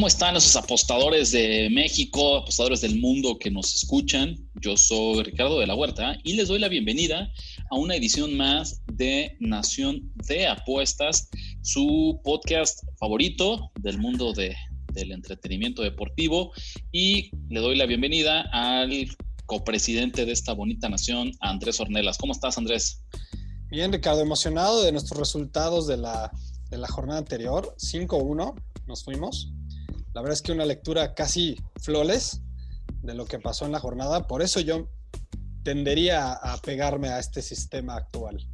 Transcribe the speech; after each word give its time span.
¿Cómo 0.00 0.08
están 0.08 0.34
esos 0.34 0.56
apostadores 0.56 1.30
de 1.30 1.68
México, 1.70 2.38
apostadores 2.38 2.80
del 2.80 2.98
mundo 2.98 3.38
que 3.38 3.50
nos 3.50 3.74
escuchan? 3.74 4.34
Yo 4.62 4.74
soy 4.78 5.24
Ricardo 5.24 5.60
de 5.60 5.66
la 5.66 5.74
Huerta 5.74 6.16
y 6.24 6.32
les 6.32 6.48
doy 6.48 6.58
la 6.58 6.68
bienvenida 6.68 7.30
a 7.70 7.76
una 7.76 7.96
edición 7.96 8.34
más 8.34 8.80
de 8.94 9.36
Nación 9.40 10.10
de 10.26 10.46
Apuestas, 10.46 11.28
su 11.60 12.18
podcast 12.24 12.82
favorito 12.98 13.72
del 13.78 13.98
mundo 13.98 14.32
del 14.32 15.12
entretenimiento 15.12 15.82
deportivo. 15.82 16.52
Y 16.90 17.30
le 17.50 17.60
doy 17.60 17.76
la 17.76 17.84
bienvenida 17.84 18.48
al 18.52 19.06
copresidente 19.44 20.24
de 20.24 20.32
esta 20.32 20.54
bonita 20.54 20.88
nación, 20.88 21.32
Andrés 21.40 21.78
Ornelas. 21.78 22.16
¿Cómo 22.16 22.32
estás, 22.32 22.56
Andrés? 22.56 23.04
Bien, 23.68 23.92
Ricardo, 23.92 24.22
emocionado 24.22 24.82
de 24.82 24.92
nuestros 24.92 25.18
resultados 25.18 25.86
de 25.86 25.98
la, 25.98 26.32
jornada 26.88 27.18
anterior. 27.18 27.76
5-1, 27.76 28.54
nos 28.86 29.04
fuimos. 29.04 29.52
La 30.14 30.22
verdad 30.22 30.34
es 30.34 30.42
que 30.42 30.52
una 30.52 30.64
lectura 30.64 31.14
casi 31.14 31.56
flawless 31.82 32.40
de 33.02 33.14
lo 33.14 33.26
que 33.26 33.38
pasó 33.38 33.66
en 33.66 33.72
la 33.72 33.80
jornada. 33.80 34.26
Por 34.26 34.42
eso 34.42 34.60
yo 34.60 34.88
tendería 35.62 36.32
a 36.32 36.58
pegarme 36.58 37.08
a 37.08 37.18
este 37.18 37.42
sistema 37.42 37.96
actual. 37.96 38.46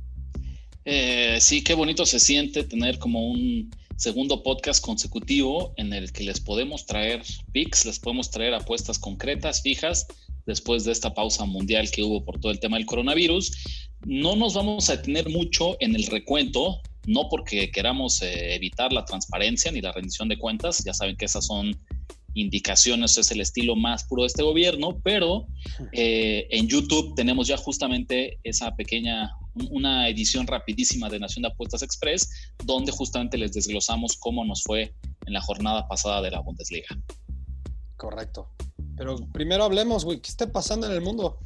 Eh, 0.85 1.39
sí, 1.41 1.65
qué 1.65 1.75
bonito 1.75 2.07
se 2.07 2.21
siente 2.21 2.65
tener 2.65 2.99
como 2.99 3.29
un 3.29 3.71
segundo 3.97 4.43
podcast 4.43 4.85
consecutivo 4.85 5.73
en 5.77 5.93
el 5.93 6.13
que 6.13 6.23
les 6.23 6.41
podemos 6.41 6.87
traer 6.87 7.23
picks, 7.53 7.87
les 7.87 7.99
podemos 7.99 8.31
traer 8.31 8.55
apuestas 8.55 8.99
concretas, 8.99 9.63
fijas, 9.63 10.07
después 10.45 10.85
de 10.85 10.93
esta 10.93 11.13
pausa 11.13 11.45
mundial 11.45 11.91
que 11.91 12.03
hubo 12.03 12.25
por 12.25 12.39
todo 12.39 12.53
el 12.53 12.61
tema 12.61 12.77
del 12.77 12.87
coronavirus. 12.87 13.53
No 14.05 14.37
nos 14.37 14.55
vamos 14.55 14.89
a 14.89 14.97
detener 14.97 15.29
mucho 15.29 15.77
en 15.81 15.97
el 15.97 16.07
recuento 16.07 16.81
no 17.07 17.29
porque 17.29 17.71
queramos 17.71 18.21
eh, 18.23 18.55
evitar 18.55 18.93
la 18.93 19.05
transparencia 19.05 19.71
ni 19.73 19.81
la 19.81 19.93
rendición 19.93 20.29
de 20.29 20.39
cuentas, 20.39 20.83
ya 20.85 20.93
saben 20.93 21.17
que 21.17 21.25
esas 21.25 21.47
son 21.47 21.79
indicaciones, 22.35 23.17
es 23.17 23.31
el 23.31 23.41
estilo 23.41 23.77
más 23.77 24.05
puro 24.05 24.23
de 24.23 24.27
este 24.29 24.43
gobierno, 24.43 25.01
pero 25.03 25.47
eh, 25.93 26.47
en 26.51 26.69
YouTube 26.69 27.15
tenemos 27.15 27.49
ya 27.49 27.57
justamente 27.57 28.39
esa 28.45 28.77
pequeña, 28.77 29.31
una 29.71 30.09
edición 30.09 30.47
rapidísima 30.47 31.09
de 31.09 31.19
Nación 31.19 31.43
de 31.43 31.49
Apuestas 31.49 31.83
Express, 31.83 32.29
donde 32.65 32.93
justamente 32.93 33.39
les 33.39 33.53
desglosamos 33.53 34.17
cómo 34.19 34.45
nos 34.45 34.63
fue 34.63 34.95
en 35.27 35.33
la 35.33 35.41
jornada 35.41 35.89
pasada 35.89 36.21
de 36.21 36.31
la 36.31 36.41
Bundesliga. 36.41 36.89
Correcto. 37.97 38.51
Pero 38.97 39.17
primero 39.33 39.65
hablemos, 39.65 40.05
güey, 40.05 40.21
¿qué 40.21 40.29
está 40.29 40.53
pasando 40.53 40.87
en 40.87 40.93
el 40.93 41.01
mundo? 41.01 41.39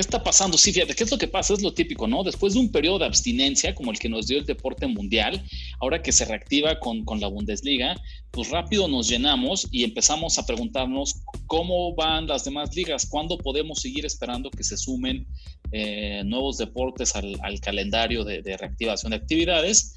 ¿Qué 0.00 0.02
está 0.02 0.24
pasando? 0.24 0.56
Sí, 0.56 0.72
fíjate, 0.72 0.94
¿qué 0.94 1.04
es 1.04 1.10
lo 1.10 1.18
que 1.18 1.28
pasa? 1.28 1.52
Es 1.52 1.60
lo 1.60 1.74
típico, 1.74 2.08
¿no? 2.08 2.24
Después 2.24 2.54
de 2.54 2.60
un 2.60 2.72
periodo 2.72 3.00
de 3.00 3.04
abstinencia 3.04 3.74
como 3.74 3.90
el 3.90 3.98
que 3.98 4.08
nos 4.08 4.26
dio 4.28 4.38
el 4.38 4.46
deporte 4.46 4.86
mundial, 4.86 5.44
ahora 5.78 6.00
que 6.00 6.10
se 6.10 6.24
reactiva 6.24 6.80
con, 6.80 7.04
la 7.20 7.26
Bundesliga, 7.26 8.00
pues 8.30 8.48
rápido 8.48 8.88
nos 8.88 9.10
llenamos 9.10 9.68
y 9.70 9.84
empezamos 9.84 10.38
a 10.38 10.46
preguntarnos 10.46 11.20
cómo 11.46 11.94
van 11.94 12.26
las 12.26 12.44
demás 12.44 12.74
ligas, 12.74 13.04
cuándo 13.04 13.36
podemos 13.36 13.82
seguir 13.82 14.06
esperando 14.06 14.50
que 14.50 14.64
se 14.64 14.78
sumen 14.78 15.26
eh, 15.70 16.22
nuevos 16.24 16.56
deportes 16.56 17.14
al, 17.14 17.60
calendario 17.60 18.24
de, 18.24 18.40
reactivación 18.56 19.10
de 19.10 19.16
actividades. 19.16 19.92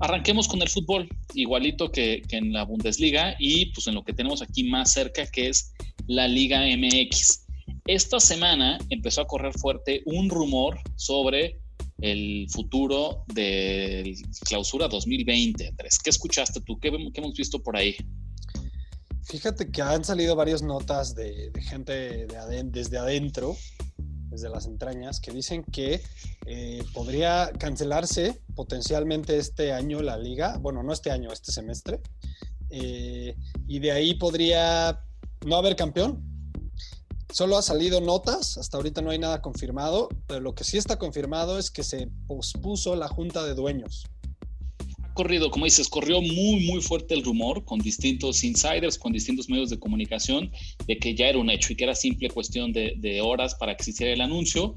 Arranquemos 0.00 0.48
con 0.48 0.60
el 0.60 0.68
fútbol, 0.68 1.08
igualito 1.34 1.92
que, 1.92 2.20
que 2.28 2.38
en 2.38 2.52
la 2.52 2.64
Bundesliga 2.64 3.36
y 3.38 3.66
pues 3.66 3.86
en 3.86 3.94
lo 3.94 4.02
que 4.02 4.12
tenemos 4.12 4.42
aquí 4.42 4.64
más 4.64 4.92
cerca, 4.92 5.24
que 5.24 5.50
es 5.50 5.72
la 6.08 6.26
Liga 6.26 6.62
MX. 6.62 7.45
Esta 7.86 8.18
semana 8.18 8.78
empezó 8.90 9.20
a 9.20 9.28
correr 9.28 9.56
fuerte 9.56 10.02
un 10.06 10.28
rumor 10.28 10.76
sobre 10.96 11.60
el 11.98 12.48
futuro 12.50 13.24
de 13.32 14.12
clausura 14.44 14.88
2020, 14.88 15.68
Andrés. 15.68 16.00
¿Qué 16.00 16.10
escuchaste 16.10 16.60
tú? 16.62 16.80
¿Qué, 16.80 16.88
hemos 16.88 17.34
visto 17.34 17.62
por 17.62 17.76
ahí? 17.76 17.94
Fíjate 19.22 19.70
que 19.70 19.82
han 19.82 20.04
salido 20.04 20.34
varias 20.34 20.62
notas 20.62 21.14
de, 21.14 21.52
gente 21.62 22.26
desde 22.64 22.98
adentro, 22.98 23.56
desde 24.30 24.48
las 24.48 24.66
entrañas, 24.66 25.20
que 25.20 25.30
dicen 25.30 25.62
que 25.62 26.02
eh, 26.46 26.82
podría 26.92 27.52
cancelarse 27.56 28.40
potencialmente 28.56 29.38
este 29.38 29.72
año 29.72 30.02
la 30.02 30.18
liga, 30.18 30.58
bueno, 30.58 30.82
no 30.82 30.92
este 30.92 31.12
año, 31.12 31.32
este 31.32 31.52
semestre, 31.52 32.00
eh, 32.70 33.36
y 33.68 33.78
de 33.78 33.92
ahí 33.92 34.14
podría 34.14 35.00
no 35.44 35.56
haber 35.56 35.76
campeón, 35.76 36.25
Solo 37.32 37.58
ha 37.58 37.62
salido 37.62 38.00
notas, 38.00 38.56
hasta 38.56 38.76
ahorita 38.76 39.02
no 39.02 39.10
hay 39.10 39.18
nada 39.18 39.42
confirmado, 39.42 40.08
pero 40.26 40.40
lo 40.40 40.54
que 40.54 40.64
sí 40.64 40.78
está 40.78 40.98
confirmado 40.98 41.58
es 41.58 41.70
que 41.70 41.82
se 41.82 42.08
pospuso 42.26 42.94
la 42.96 43.08
junta 43.08 43.44
de 43.44 43.54
dueños. 43.54 44.06
Ha 45.02 45.12
corrido, 45.12 45.50
como 45.50 45.64
dices, 45.64 45.88
corrió 45.88 46.22
muy, 46.22 46.64
muy 46.64 46.80
fuerte 46.80 47.14
el 47.14 47.24
rumor 47.24 47.64
con 47.64 47.80
distintos 47.80 48.44
insiders, 48.44 48.96
con 48.96 49.12
distintos 49.12 49.48
medios 49.48 49.70
de 49.70 49.78
comunicación, 49.78 50.50
de 50.86 50.98
que 50.98 51.14
ya 51.14 51.28
era 51.28 51.38
un 51.38 51.50
hecho 51.50 51.72
y 51.72 51.76
que 51.76 51.84
era 51.84 51.94
simple 51.94 52.30
cuestión 52.30 52.72
de, 52.72 53.20
horas 53.22 53.54
para 53.56 53.76
que 53.76 53.84
se 53.84 53.90
hiciera 53.90 54.12
el 54.12 54.20
anuncio. 54.20 54.74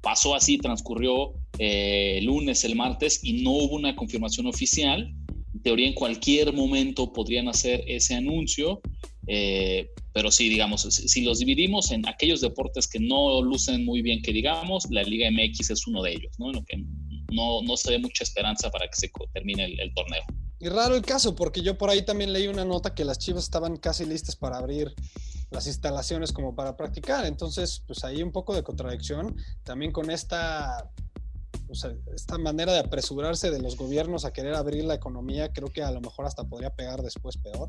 Pasó 0.00 0.34
así, 0.34 0.56
transcurrió 0.56 1.34
eh, 1.58 2.16
el 2.18 2.24
lunes, 2.24 2.64
el 2.64 2.76
martes 2.76 3.20
y 3.22 3.42
no 3.42 3.50
hubo 3.50 3.76
una 3.76 3.94
confirmación 3.94 4.46
oficial. 4.46 5.14
En 5.54 5.62
teoría, 5.62 5.88
en 5.88 5.94
cualquier 5.94 6.54
momento 6.54 7.12
podrían 7.12 7.48
hacer 7.48 7.84
ese 7.86 8.14
anuncio. 8.14 8.80
Eh, 9.26 9.90
pero 10.12 10.30
sí, 10.30 10.48
digamos, 10.48 10.82
si 10.82 11.22
los 11.22 11.38
dividimos 11.38 11.90
en 11.92 12.06
aquellos 12.08 12.40
deportes 12.40 12.88
que 12.88 12.98
no 12.98 13.42
lucen 13.42 13.84
muy 13.84 14.02
bien, 14.02 14.22
que 14.22 14.32
digamos, 14.32 14.86
la 14.90 15.02
Liga 15.02 15.30
MX 15.30 15.70
es 15.70 15.86
uno 15.86 16.02
de 16.02 16.12
ellos, 16.12 16.32
¿no? 16.38 16.48
En 16.50 16.56
lo 16.56 16.64
que 16.64 16.84
no, 17.32 17.62
no 17.62 17.76
se 17.76 17.90
ve 17.92 17.98
mucha 17.98 18.24
esperanza 18.24 18.70
para 18.70 18.88
que 18.88 18.96
se 18.96 19.10
termine 19.32 19.64
el, 19.64 19.94
torneo. 19.94 20.22
Y 20.58 20.68
raro 20.68 20.96
el 20.96 21.02
caso, 21.02 21.36
porque 21.36 21.62
yo 21.62 21.78
por 21.78 21.90
ahí 21.90 22.04
también 22.04 22.32
leí 22.32 22.48
una 22.48 22.64
nota 22.64 22.94
que 22.94 23.04
las 23.04 23.18
Chivas 23.18 23.44
estaban 23.44 23.76
casi 23.76 24.04
listas 24.04 24.36
para 24.36 24.58
abrir 24.58 24.92
las 25.50 25.66
instalaciones 25.66 26.32
como 26.32 26.54
para 26.54 26.76
practicar. 26.76 27.24
Entonces, 27.26 27.82
pues 27.86 28.04
ahí 28.04 28.22
un 28.22 28.32
poco 28.32 28.54
de 28.54 28.62
contradicción. 28.62 29.36
También 29.62 29.92
con 29.92 30.10
esta 30.10 30.90
o 31.70 31.74
sea, 31.74 31.92
esta 32.14 32.36
manera 32.38 32.72
de 32.72 32.80
apresurarse 32.80 33.50
de 33.50 33.60
los 33.60 33.76
gobiernos 33.76 34.24
a 34.24 34.32
querer 34.32 34.54
abrir 34.54 34.84
la 34.84 34.94
economía, 34.94 35.52
creo 35.52 35.68
que 35.68 35.82
a 35.82 35.90
lo 35.90 36.00
mejor 36.00 36.26
hasta 36.26 36.44
podría 36.44 36.70
pegar 36.70 37.02
después 37.02 37.36
peor. 37.36 37.68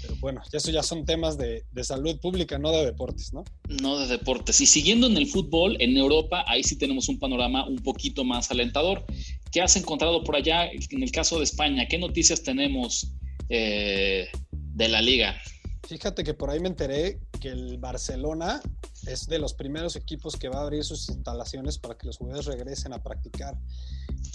Pero 0.00 0.16
bueno, 0.20 0.40
eso 0.52 0.70
ya 0.70 0.82
son 0.82 1.04
temas 1.04 1.36
de, 1.36 1.64
salud 1.82 2.18
pública, 2.20 2.58
no 2.58 2.70
de 2.70 2.84
deportes, 2.84 3.32
¿no? 3.32 3.44
No 3.82 3.98
de 3.98 4.06
deportes. 4.06 4.60
Y 4.60 4.66
siguiendo 4.66 5.06
en 5.06 5.16
el 5.16 5.26
fútbol, 5.26 5.76
en 5.80 5.96
Europa, 5.96 6.44
ahí 6.46 6.62
sí 6.62 6.76
tenemos 6.76 7.08
un 7.08 7.18
panorama 7.18 7.66
un 7.66 7.78
poquito 7.78 8.24
más 8.24 8.50
alentador. 8.50 9.04
¿Qué 9.50 9.60
has 9.60 9.76
encontrado 9.76 10.22
por 10.22 10.36
allá 10.36 10.66
en 10.70 11.02
el 11.02 11.10
caso 11.10 11.38
de 11.38 11.44
España? 11.44 11.86
¿Qué 11.88 11.98
noticias 11.98 12.42
tenemos 12.42 13.12
eh, 13.48 14.28
de 14.52 14.88
la 14.88 15.02
liga? 15.02 15.36
Fíjate 15.82 16.22
que 16.22 16.34
por 16.34 16.50
ahí 16.50 16.60
me 16.60 16.68
enteré 16.68 17.20
que 17.40 17.48
el 17.48 17.78
Barcelona 17.78 18.60
es 19.06 19.26
de 19.26 19.38
los 19.38 19.54
primeros 19.54 19.96
equipos 19.96 20.36
que 20.36 20.48
va 20.48 20.58
a 20.58 20.62
abrir 20.62 20.84
sus 20.84 21.08
instalaciones 21.08 21.78
para 21.78 21.96
que 21.96 22.06
los 22.06 22.18
jugadores 22.18 22.46
regresen 22.46 22.92
a 22.92 23.02
practicar. 23.02 23.56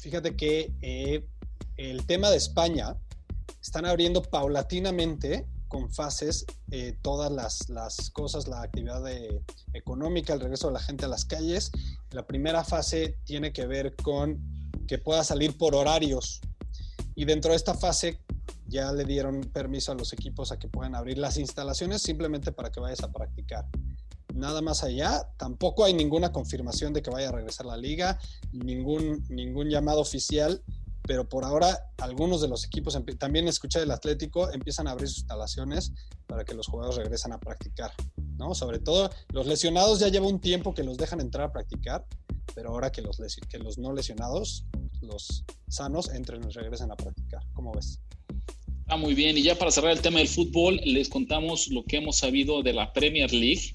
Fíjate 0.01 0.35
que 0.35 0.73
eh, 0.81 1.25
el 1.77 2.05
tema 2.05 2.29
de 2.29 2.37
España 2.37 2.97
están 3.61 3.85
abriendo 3.85 4.21
paulatinamente 4.21 5.45
con 5.67 5.91
fases 5.91 6.45
eh, 6.71 6.97
todas 7.01 7.31
las, 7.31 8.11
cosas, 8.11 8.47
la 8.47 8.61
actividad 8.61 9.03
económica, 9.73 10.33
el 10.33 10.39
regreso 10.39 10.67
de 10.67 10.73
la 10.73 10.79
gente 10.79 11.05
a 11.05 11.07
las 11.07 11.25
calles. 11.25 11.71
La 12.11 12.25
primera 12.25 12.63
fase 12.63 13.17
tiene 13.25 13.51
que 13.51 13.65
ver 13.65 13.95
con 13.95 14.39
que 14.87 14.97
pueda 14.97 15.23
salir 15.23 15.57
por 15.57 15.75
horarios. 15.75 16.41
Y 17.15 17.25
dentro 17.25 17.51
de 17.51 17.57
esta 17.57 17.73
fase 17.73 18.19
ya 18.67 18.91
le 18.91 19.05
dieron 19.05 19.41
permiso 19.41 19.91
a 19.91 19.95
los 19.95 20.13
equipos 20.13 20.51
a 20.51 20.59
que 20.59 20.67
puedan 20.67 20.95
abrir 20.95 21.17
las 21.17 21.37
instalaciones 21.37 22.01
simplemente 22.01 22.51
para 22.51 22.71
que 22.71 22.79
vayas 22.79 23.03
a 23.03 23.11
practicar 23.11 23.65
nada 24.33 24.61
más 24.61 24.83
allá. 24.83 25.29
Tampoco 25.37 25.85
hay 25.85 25.93
ninguna 25.93 26.31
confirmación 26.31 26.93
de 26.93 27.01
que 27.01 27.09
vaya 27.09 27.29
a 27.29 27.31
regresar 27.31 27.65
la 27.65 27.77
liga, 27.77 28.19
ningún, 28.51 29.25
ningún 29.29 29.69
llamado 29.69 30.01
oficial, 30.01 30.61
pero 31.03 31.27
por 31.29 31.45
ahora 31.45 31.91
algunos 31.97 32.41
de 32.41 32.47
los 32.47 32.65
equipos, 32.65 32.97
también 33.17 33.47
escuché 33.47 33.81
el 33.81 33.91
Atlético, 33.91 34.51
empiezan 34.51 34.87
a 34.87 34.91
abrir 34.91 35.07
sus 35.07 35.19
instalaciones 35.19 35.93
para 36.27 36.43
que 36.43 36.55
los 36.55 36.67
jugadores 36.67 36.97
regresen 36.97 37.31
a 37.31 37.39
practicar. 37.39 37.91
¿no? 38.37 38.53
Sobre 38.55 38.79
todo 38.79 39.09
los 39.29 39.45
lesionados 39.45 39.99
ya 39.99 40.09
lleva 40.09 40.27
un 40.27 40.39
tiempo 40.39 40.73
que 40.73 40.83
los 40.83 40.97
dejan 40.97 41.21
entrar 41.21 41.49
a 41.49 41.51
practicar, 41.51 42.05
pero 42.53 42.69
ahora 42.69 42.91
que 42.91 43.01
los, 43.01 43.17
que 43.17 43.59
los 43.59 43.77
no 43.77 43.93
lesionados 43.93 44.65
los, 45.01 45.45
sanos 45.67 46.09
entren 46.09 46.43
y 46.43 46.51
regresen 46.51 46.91
a 46.91 46.95
practicar. 46.95 47.43
¿Cómo 47.53 47.73
ves? 47.73 47.99
Ah, 48.87 48.97
muy 48.97 49.15
bien. 49.15 49.35
Y 49.37 49.41
ya 49.41 49.55
para 49.55 49.71
cerrar 49.71 49.91
el 49.91 50.01
tema 50.01 50.19
del 50.19 50.27
fútbol, 50.27 50.79
les 50.85 51.09
contamos 51.09 51.69
lo 51.69 51.83
que 51.85 51.97
hemos 51.97 52.17
sabido 52.17 52.61
de 52.61 52.73
la 52.73 52.93
Premier 52.93 53.33
League, 53.33 53.71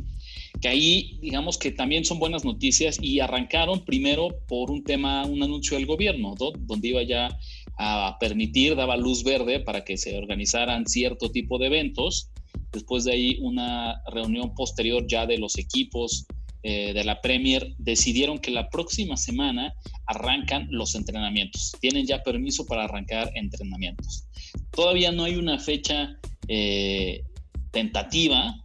que 0.61 0.69
ahí 0.69 1.19
digamos 1.21 1.59
que 1.59 1.73
también 1.73 2.05
son 2.05 2.21
buenas 2.21 2.45
noticias 2.45 2.97
y 3.03 3.19
arrancaron 3.19 3.85
primero 3.85 4.29
por 4.47 4.71
un 4.71 4.85
tema, 4.85 5.25
un 5.27 5.43
anuncio 5.43 5.77
del 5.77 5.87
gobierno, 5.87 6.37
donde 6.37 6.89
iba 6.89 7.03
ya 7.03 7.37
a 7.77 8.19
permitir, 8.21 8.77
daba 8.77 8.97
luz 8.97 9.25
verde 9.25 9.59
para 9.59 9.85
que 9.85 9.97
se 9.97 10.17
organizaran 10.17 10.87
cierto 10.87 11.33
tipo 11.33 11.59
de 11.59 11.67
eventos. 11.67 12.31
Después 12.71 13.03
de 13.03 13.13
ahí 13.13 13.39
una 13.41 14.01
reunión 14.13 14.55
posterior 14.55 15.05
ya 15.09 15.27
de 15.27 15.39
los 15.39 15.59
equipos 15.59 16.27
eh, 16.63 16.93
de 16.93 17.05
la 17.05 17.21
Premier 17.21 17.75
decidieron 17.79 18.39
que 18.39 18.51
la 18.51 18.69
próxima 18.69 19.17
semana 19.17 19.75
arrancan 20.11 20.67
los 20.71 20.95
entrenamientos. 20.95 21.73
Tienen 21.81 22.07
ya 22.07 22.23
permiso 22.23 22.67
para 22.67 22.85
arrancar 22.85 23.31
entrenamientos. 23.35 24.25
Todavía 24.73 25.13
no 25.13 25.25
hay 25.25 25.37
una 25.37 25.59
fecha 25.59 26.17
eh, 26.49 27.23
tentativa 27.71 28.57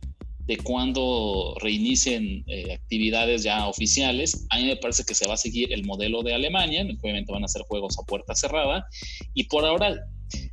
de 0.47 0.57
cuándo 0.57 1.55
reinicien 1.61 2.43
eh, 2.47 2.73
actividades 2.73 3.43
ya 3.43 3.67
oficiales. 3.67 4.45
A 4.49 4.57
mí 4.57 4.65
me 4.65 4.75
parece 4.75 5.03
que 5.03 5.13
se 5.13 5.27
va 5.27 5.35
a 5.35 5.37
seguir 5.37 5.71
el 5.71 5.85
modelo 5.85 6.23
de 6.23 6.33
Alemania, 6.33 6.83
obviamente 7.01 7.31
van 7.31 7.43
a 7.43 7.47
ser 7.47 7.61
juegos 7.63 7.97
a 7.99 8.03
puerta 8.03 8.35
cerrada, 8.35 8.87
y 9.33 9.45
por 9.45 9.65
ahora, 9.65 9.95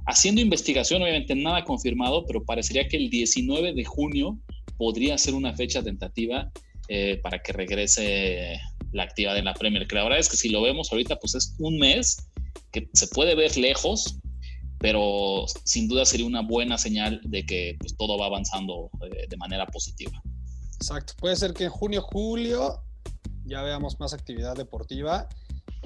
haciendo 0.06 0.40
investigación, 0.40 1.02
obviamente 1.02 1.34
nada 1.34 1.64
confirmado, 1.64 2.26
pero 2.26 2.44
parecería 2.44 2.88
que 2.88 2.98
el 2.98 3.08
19 3.10 3.72
de 3.74 3.84
junio 3.84 4.38
podría 4.76 5.16
ser 5.16 5.34
una 5.34 5.54
fecha 5.54 5.82
tentativa 5.82 6.50
eh, 6.88 7.20
para 7.22 7.38
que 7.40 7.52
regrese 7.52 8.58
la 8.92 9.04
actividad 9.04 9.36
en 9.36 9.44
la 9.44 9.54
Premier. 9.54 9.86
Que 9.86 9.96
la 9.96 10.04
verdad 10.04 10.18
es 10.18 10.28
que 10.28 10.36
si 10.36 10.48
lo 10.48 10.62
vemos 10.62 10.92
ahorita, 10.92 11.16
pues 11.16 11.34
es 11.34 11.54
un 11.58 11.78
mes 11.78 12.28
que 12.70 12.88
se 12.92 13.06
puede 13.08 13.34
ver 13.34 13.56
lejos, 13.56 14.16
pero 14.78 15.44
sin 15.64 15.88
duda 15.88 16.04
sería 16.04 16.26
una 16.26 16.42
buena 16.42 16.78
señal 16.78 17.20
de 17.24 17.44
que 17.44 17.76
pues, 17.78 17.96
todo 17.96 18.18
va 18.18 18.26
avanzando 18.26 18.90
eh, 19.02 19.26
de 19.28 19.36
manera 19.36 19.66
positiva. 19.66 20.22
Exacto, 20.76 21.14
puede 21.18 21.36
ser 21.36 21.54
que 21.54 21.64
en 21.64 21.70
junio, 21.70 22.02
julio 22.02 22.82
ya 23.44 23.62
veamos 23.62 23.98
más 24.00 24.12
actividad 24.12 24.56
deportiva, 24.56 25.28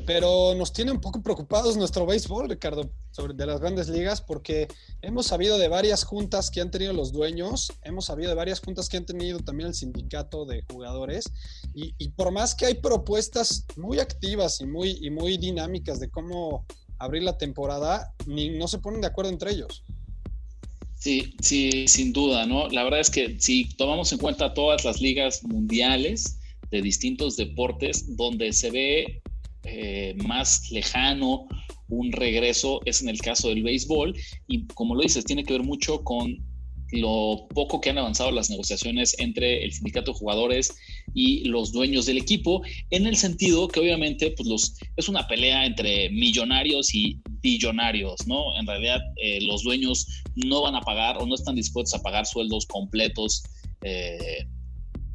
pero 0.06 0.54
nos 0.54 0.72
tiene 0.72 0.92
un 0.92 1.00
poco 1.00 1.22
preocupados 1.22 1.76
nuestro 1.76 2.06
béisbol, 2.06 2.48
Ricardo, 2.48 2.90
sobre 3.10 3.34
de 3.34 3.46
las 3.46 3.60
grandes 3.60 3.88
ligas, 3.88 4.20
porque 4.20 4.68
hemos 5.02 5.26
sabido 5.26 5.58
de 5.58 5.68
varias 5.68 6.04
juntas 6.04 6.50
que 6.50 6.60
han 6.60 6.70
tenido 6.70 6.92
los 6.92 7.12
dueños, 7.12 7.72
hemos 7.82 8.06
sabido 8.06 8.28
de 8.28 8.36
varias 8.36 8.60
juntas 8.60 8.88
que 8.88 8.98
han 8.98 9.06
tenido 9.06 9.40
también 9.40 9.68
el 9.68 9.74
sindicato 9.74 10.44
de 10.44 10.62
jugadores, 10.70 11.32
y, 11.78 12.08
por 12.10 12.32
más 12.32 12.54
que 12.54 12.64
hay 12.64 12.74
propuestas 12.74 13.66
muy 13.76 14.00
activas 14.00 14.60
y 14.62 14.66
muy, 14.66 14.98
y 15.02 15.10
muy 15.10 15.36
dinámicas 15.36 16.00
de 16.00 16.08
cómo 16.08 16.64
abrir 16.98 17.22
la 17.22 17.36
temporada, 17.36 18.14
ni 18.26 18.48
no 18.48 18.66
se 18.66 18.78
ponen 18.78 19.02
de 19.02 19.08
acuerdo 19.08 19.30
entre 19.30 19.50
ellos. 19.50 19.84
Sí, 20.94 21.34
sí, 21.42 21.86
sin 21.86 22.14
duda, 22.14 22.46
¿no? 22.46 22.68
La 22.68 22.82
verdad 22.82 23.00
es 23.00 23.10
que 23.10 23.36
si 23.38 23.68
tomamos 23.76 24.10
en 24.12 24.18
cuenta 24.18 24.54
todas 24.54 24.86
las 24.86 25.02
ligas 25.02 25.44
mundiales 25.44 26.38
de 26.70 26.80
distintos 26.80 27.36
deportes, 27.36 28.16
donde 28.16 28.54
se 28.54 28.70
ve 28.70 29.22
eh, 29.64 30.14
más 30.24 30.70
lejano 30.70 31.46
un 31.88 32.10
regreso 32.10 32.80
es 32.84 33.02
en 33.02 33.08
el 33.08 33.20
caso 33.20 33.48
del 33.48 33.62
béisbol 33.62 34.16
y 34.48 34.66
como 34.68 34.94
lo 34.94 35.02
dices, 35.02 35.24
tiene 35.24 35.44
que 35.44 35.52
ver 35.52 35.62
mucho 35.62 36.02
con 36.02 36.36
lo 36.92 37.46
poco 37.54 37.80
que 37.80 37.90
han 37.90 37.98
avanzado 37.98 38.30
las 38.30 38.50
negociaciones 38.50 39.16
entre 39.18 39.64
el 39.64 39.72
sindicato 39.72 40.12
de 40.12 40.18
jugadores 40.18 40.72
y 41.14 41.44
los 41.44 41.72
dueños 41.72 42.06
del 42.06 42.18
equipo, 42.18 42.62
en 42.90 43.06
el 43.06 43.16
sentido 43.16 43.68
que 43.68 43.80
obviamente 43.80 44.32
pues 44.36 44.74
es 44.96 45.08
una 45.08 45.26
pelea 45.26 45.66
entre 45.66 46.10
millonarios 46.10 46.94
y 46.94 47.20
billonarios, 47.40 48.26
¿no? 48.26 48.56
En 48.58 48.66
realidad 48.66 49.00
eh, 49.16 49.40
los 49.42 49.62
dueños 49.62 50.06
no 50.34 50.62
van 50.62 50.74
a 50.74 50.80
pagar 50.80 51.18
o 51.18 51.26
no 51.26 51.34
están 51.34 51.56
dispuestos 51.56 51.98
a 51.98 52.02
pagar 52.02 52.26
sueldos 52.26 52.66
completos 52.66 53.42
eh, 53.82 54.46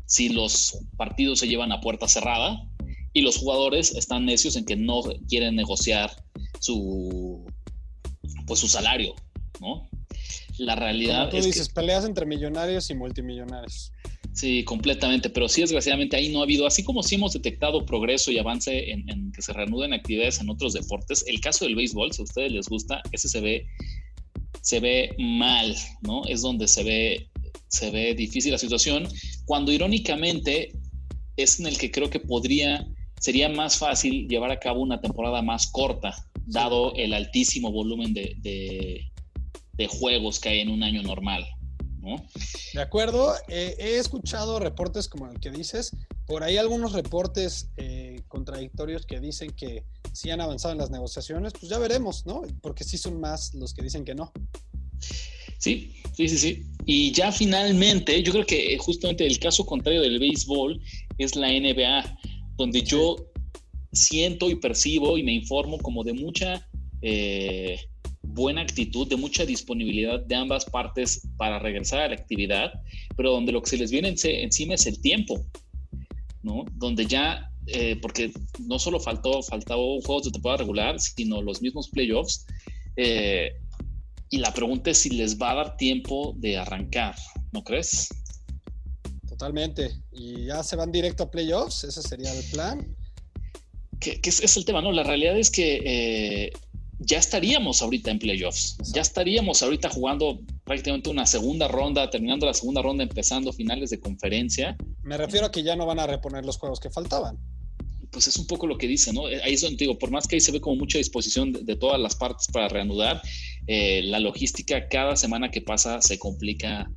si 0.06 0.30
los 0.30 0.78
partidos 0.98 1.40
se 1.40 1.48
llevan 1.48 1.72
a 1.72 1.80
puerta 1.80 2.08
cerrada 2.08 2.62
y 3.14 3.22
los 3.22 3.38
jugadores 3.38 3.96
están 3.96 4.26
necios 4.26 4.56
en 4.56 4.66
que 4.66 4.76
no 4.76 5.02
quieren 5.28 5.56
negociar 5.56 6.12
su, 6.60 7.46
pues 8.46 8.60
su 8.60 8.68
salario, 8.68 9.16
¿no? 9.60 9.90
La 10.62 10.76
realidad 10.76 11.32
Como 11.32 11.42
tú 11.42 11.48
dices, 11.48 11.70
peleas 11.70 12.06
entre 12.06 12.24
millonarios 12.28 12.92
y 12.92 12.94
multimillonarios. 12.94 13.92
Sí, 14.32 14.64
completamente, 14.64 15.32
pero 15.32 15.50
sí, 15.50 15.62
desgraciadamente 15.62 16.16
ahí 16.16 16.30
no 16.30 16.40
ha 16.40 16.44
habido, 16.44 16.68
así 16.68 16.84
como 16.84 17.02
sí 17.02 17.16
hemos 17.16 17.34
detectado 17.34 17.84
progreso 17.84 18.32
y 18.32 18.38
avance 18.38 18.92
en, 18.92 19.32
que 19.32 19.42
se 19.42 19.54
reanuden 19.54 19.92
actividades 19.92 20.40
en 20.40 20.52
otros 20.52 20.74
deportes, 20.74 21.26
el 21.28 21.42
caso 21.42 21.66
del 21.66 21.76
béisbol, 21.76 22.14
si 22.14 22.22
a 22.22 22.26
ustedes 22.26 22.52
les 22.52 22.70
gusta, 22.70 23.02
ese 23.12 23.28
se 23.28 23.42
ve, 23.42 23.66
se 24.62 24.80
ve 24.80 25.16
mal, 25.18 25.76
¿no? 26.04 26.26
Es 26.26 26.44
donde 26.44 26.68
se 26.68 26.84
ve, 26.84 27.28
se 27.68 27.90
ve 27.90 28.14
difícil 28.14 28.52
la 28.52 28.60
situación, 28.60 29.08
cuando 29.46 29.72
irónicamente 29.72 30.74
es 31.38 31.60
en 31.60 31.66
el 31.66 31.78
que 31.80 31.90
creo 31.90 32.12
que 32.12 32.20
podría, 32.20 32.86
sería 33.20 33.50
más 33.50 33.80
fácil 33.80 34.28
llevar 34.28 34.52
a 34.52 34.60
cabo 34.60 34.82
una 34.82 35.02
temporada 35.02 35.42
más 35.42 35.72
corta, 35.72 36.14
dado 36.46 36.94
el 36.96 37.16
altísimo 37.16 37.72
volumen 37.72 38.14
de, 38.14 38.36
de 38.38 39.11
juegos 40.00 40.40
que 40.40 40.50
hay 40.50 40.60
en 40.60 40.70
un 40.70 40.84
año 40.84 41.02
normal. 41.02 41.46
De 42.74 42.82
acuerdo, 42.82 43.36
eh, 43.48 43.76
he 43.78 43.98
escuchado 43.98 44.60
reportes 44.60 45.08
como 45.08 45.30
el 45.30 45.40
que 45.40 45.52
dices, 45.52 45.92
por 46.26 46.44
ahí 46.44 46.58
algunos 46.58 46.94
reportes 46.94 47.70
eh, 47.78 48.22
contradictorios 48.28 49.06
que 49.06 49.20
dicen 49.20 49.52
que 49.52 49.84
sí 50.12 50.32
han 50.32 50.42
avanzado 50.42 50.72
en 50.72 50.80
las 50.80 50.90
negociaciones, 50.90 51.54
pues 51.54 51.70
ya 51.70 51.78
veremos, 51.78 52.26
¿no? 52.26 52.42
Porque 52.62 52.84
sí 52.84 52.98
son 52.98 53.20
más 53.20 53.54
los 53.54 53.74
que 53.74 53.84
dicen 53.84 54.04
que 54.04 54.16
no. 54.16 54.32
Sí, 55.60 55.96
sí, 56.16 56.28
sí, 56.28 56.38
sí. 56.38 56.66
Y 56.86 57.12
ya 57.12 57.32
finalmente, 57.32 58.22
yo 58.24 58.32
creo 58.32 58.46
que 58.46 58.76
justamente 58.80 59.28
el 59.28 59.38
caso 59.38 59.64
contrario 59.64 60.02
del 60.02 60.18
béisbol 60.18 60.82
es 61.20 61.36
la 61.36 61.50
NBA, 61.50 62.18
donde 62.58 62.82
yo 62.82 63.16
siento 63.94 64.50
y 64.50 64.56
percibo 64.56 65.20
y 65.20 65.24
me 65.24 65.34
informo 65.34 65.78
como 65.78 66.04
de 66.04 66.14
mucha 66.14 66.68
eh, 67.04 67.80
buena 68.34 68.62
actitud, 68.62 69.08
de 69.08 69.16
mucha 69.16 69.46
disponibilidad 69.46 70.20
de 70.20 70.36
ambas 70.36 70.66
partes 70.66 71.28
para 71.38 71.60
regresar 71.60 72.00
a 72.00 72.08
la 72.08 72.16
actividad, 72.16 72.72
pero 73.16 73.32
donde 73.32 73.52
lo 73.52 73.62
que 73.62 73.70
se 73.72 73.78
les 73.78 73.92
viene 73.92 74.16
encima 74.24 74.74
es 74.74 74.86
el 74.86 75.02
tiempo, 75.02 75.46
¿no? 76.44 76.66
Donde 76.74 77.06
ya, 77.06 77.52
eh, 77.68 77.98
porque 78.02 78.32
no 78.68 78.80
solo 78.80 79.00
faltó, 79.00 79.42
faltó 79.44 80.02
juegos 80.02 80.26
de 80.26 80.32
temporada 80.32 80.60
regular, 80.60 81.00
sino 81.00 81.42
los 81.42 81.62
mismos 81.62 81.90
playoffs, 81.90 82.46
eh, 82.96 83.52
y 84.30 84.38
la 84.38 84.54
pregunta 84.54 84.92
es 84.92 84.98
si 84.98 85.10
les 85.10 85.38
va 85.38 85.52
a 85.52 85.56
dar 85.56 85.78
tiempo 85.78 86.34
de 86.38 86.58
arrancar, 86.58 87.16
¿no 87.52 87.64
crees? 87.64 88.08
Totalmente. 89.28 89.92
Y 90.14 90.46
ya 90.46 90.64
se 90.64 90.78
van 90.78 90.92
directo 90.92 91.24
a 91.24 91.32
playoffs, 91.32 91.84
ese 91.84 92.02
sería 92.02 92.34
el 92.34 92.44
plan. 92.46 92.96
Que, 94.00 94.20
es, 94.24 94.58
el 94.58 94.66
tema, 94.66 94.82
¿no? 94.82 94.92
La 94.92 95.04
realidad 95.04 95.38
es 95.38 95.52
que 95.52 95.82
eh, 95.84 96.52
ya 97.04 97.18
estaríamos 97.18 97.82
ahorita 97.82 98.12
en 98.12 98.20
playoffs, 98.20 98.78
ya 98.94 99.02
estaríamos 99.02 99.64
ahorita 99.64 99.90
jugando 99.90 100.40
prácticamente 100.64 101.10
una 101.10 101.26
segunda 101.26 101.68
ronda, 101.68 102.10
terminando 102.10 102.46
la 102.46 102.54
segunda 102.54 102.82
ronda, 102.82 103.04
empezando 103.04 103.52
finales 103.52 103.90
de 103.90 104.00
conferencia. 104.00 104.78
Me 105.04 105.18
refiero 105.18 105.48
a 105.48 105.52
que 105.52 105.64
ya 105.64 105.76
no 105.76 105.86
van 105.86 106.00
a 106.00 106.08
reponer 106.08 106.46
los 106.46 106.58
juegos 106.58 106.80
que 106.80 106.92
faltaban. 106.92 107.40
Pues 108.12 108.28
es 108.28 108.38
un 108.38 108.46
poco 108.46 108.68
lo 108.68 108.78
que 108.78 108.88
dice, 108.88 109.14
¿no? 109.14 109.26
Ahí 109.26 109.54
es 109.54 109.62
donde 109.62 109.78
digo, 109.78 109.98
por 109.98 110.12
más 110.12 110.28
que 110.28 110.36
ahí 110.36 110.42
se 110.42 110.52
ve 110.52 110.62
como 110.62 110.76
mucha 110.76 110.98
disposición 110.98 111.54
de, 111.54 111.76
todas 111.76 112.00
las 112.00 112.16
partes 112.16 112.48
para 112.48 112.68
reanudar, 112.68 113.22
eh, 113.68 114.04
la 114.04 114.20
logística 114.20 114.88
cada 114.88 115.16
semana 115.16 115.50
que 115.50 115.62
pasa 115.62 116.02
se 116.02 116.20
complica, 116.20 116.92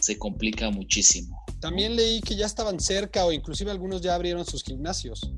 se 0.00 0.16
complica 0.16 0.70
muchísimo. 0.70 1.44
También 1.60 1.96
leí 1.96 2.20
que 2.20 2.36
ya 2.36 2.46
estaban 2.46 2.78
cerca 2.80 3.26
o 3.26 3.32
inclusive 3.32 3.70
algunos 3.70 4.00
ya 4.00 4.14
abrieron 4.14 4.46
sus 4.46 4.62
gimnasios 4.62 5.28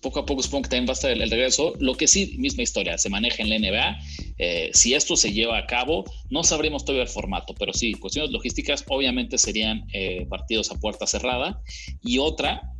poco 0.00 0.20
a 0.20 0.26
poco 0.26 0.42
supongo 0.42 0.62
que 0.62 0.68
también 0.70 0.88
va 0.88 0.92
a 0.92 0.94
estar 0.94 1.10
el, 1.10 1.30
regreso. 1.30 1.74
Lo 1.78 1.94
que 1.94 2.08
sí, 2.08 2.34
misma 2.38 2.62
historia, 2.62 2.98
se 2.98 3.10
maneja 3.10 3.42
en 3.42 3.50
la 3.50 3.58
NBA. 3.58 3.98
Eh, 4.38 4.70
si 4.72 4.94
esto 4.94 5.16
se 5.16 5.32
lleva 5.32 5.58
a 5.58 5.66
cabo, 5.66 6.04
no 6.30 6.42
sabremos 6.42 6.84
todavía 6.84 7.02
el 7.02 7.08
formato, 7.08 7.54
pero 7.58 7.72
sí, 7.72 7.94
cuestiones 7.94 8.30
logísticas 8.30 8.84
obviamente 8.88 9.38
serían 9.38 9.86
eh, 9.92 10.26
partidos 10.28 10.70
a 10.70 10.78
puerta 10.78 11.06
cerrada. 11.06 11.60
Y 12.02 12.18
otra, 12.18 12.72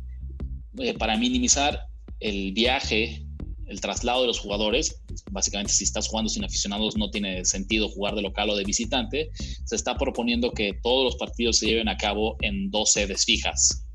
eh, 0.79 0.93
para 0.95 1.17
minimizar 1.17 1.87
el 2.19 2.53
viaje, 2.53 3.25
el 3.67 3.79
traslado 3.79 4.21
de 4.21 4.27
los 4.27 4.39
jugadores, 4.39 5.01
básicamente 5.31 5.73
si 5.73 5.85
estás 5.85 6.07
jugando 6.07 6.29
sin 6.29 6.43
aficionados 6.43 6.97
no 6.97 7.09
tiene 7.09 7.45
sentido 7.45 7.87
jugar 7.87 8.15
de 8.15 8.21
local 8.21 8.49
o 8.49 8.55
de 8.55 8.65
visitante, 8.65 9.29
se 9.63 9.75
está 9.75 9.97
proponiendo 9.97 10.51
que 10.51 10.73
todos 10.83 11.05
los 11.05 11.15
partidos 11.15 11.59
se 11.59 11.67
lleven 11.67 11.87
a 11.87 11.97
cabo 11.97 12.35
en 12.41 12.69
dos 12.69 12.93
sedes 12.93 13.25
fijas. 13.25 13.85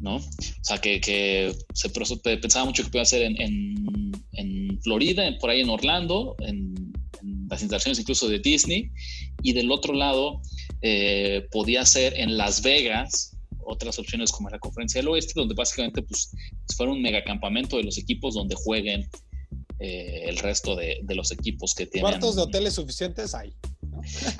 ¿No? 0.00 0.16
O 0.16 0.22
sea, 0.62 0.78
que, 0.78 1.54
se 1.74 1.90
pensaba 1.90 2.64
mucho 2.64 2.82
que 2.84 2.90
podía 2.90 3.04
ser 3.04 3.22
en, 3.22 3.36
en, 4.32 4.80
Florida, 4.82 5.30
por 5.38 5.50
ahí 5.50 5.60
en 5.60 5.68
Orlando, 5.68 6.36
en, 6.40 6.92
las 7.50 7.60
instalaciones 7.60 7.98
incluso 7.98 8.28
de 8.28 8.38
Disney, 8.38 8.90
y 9.42 9.52
del 9.52 9.70
otro 9.70 9.92
lado 9.92 10.40
eh, 10.80 11.46
podía 11.50 11.84
ser 11.84 12.14
en 12.18 12.38
Las 12.38 12.62
Vegas 12.62 13.36
otras 13.62 13.98
opciones 13.98 14.32
como 14.32 14.48
la 14.48 14.58
conferencia 14.58 15.00
del 15.00 15.08
oeste, 15.08 15.32
donde 15.36 15.54
básicamente 15.54 16.02
pues, 16.02 16.30
fuera 16.76 16.92
un 16.92 17.02
megacampamento 17.02 17.76
de 17.76 17.84
los 17.84 17.98
equipos 17.98 18.34
donde 18.34 18.54
jueguen 18.54 19.08
eh, 19.78 20.24
el 20.28 20.38
resto 20.38 20.76
de, 20.76 21.00
los 21.08 21.30
equipos 21.32 21.74
que 21.74 21.86
tienen. 21.86 22.10
Cuartos 22.10 22.36
de 22.36 22.42
hoteles 22.42 22.74
suficientes 22.74 23.34
hay. 23.34 23.52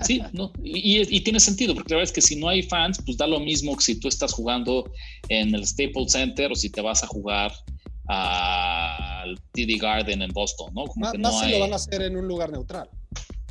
Sí, 0.04 0.22
no, 0.32 0.52
y, 0.62 1.20
tiene 1.20 1.40
sentido, 1.40 1.74
porque 1.74 1.94
la 1.94 1.98
verdad 1.98 2.10
es 2.10 2.14
que 2.14 2.20
si 2.20 2.36
no 2.36 2.48
hay 2.48 2.62
fans, 2.62 3.00
pues 3.04 3.16
da 3.16 3.26
lo 3.26 3.40
mismo 3.40 3.76
que 3.76 3.84
si 3.84 4.00
tú 4.00 4.08
estás 4.08 4.32
jugando 4.32 4.90
en 5.28 5.54
el 5.54 5.66
Staples 5.66 6.12
Center 6.12 6.52
o 6.52 6.54
si 6.54 6.70
te 6.70 6.80
vas 6.80 7.02
a 7.02 7.06
jugar 7.06 7.52
al 8.06 9.36
TD 9.52 9.80
Garden 9.80 10.22
en 10.22 10.30
Boston, 10.32 10.72
¿no? 10.74 10.86
Como 10.86 11.10
que 11.10 11.18
no 11.18 11.30
lo 11.30 11.58
van 11.60 11.72
a 11.72 11.76
hacer 11.76 12.02
en 12.02 12.16
un 12.16 12.26
lugar 12.26 12.50
neutral. 12.50 12.88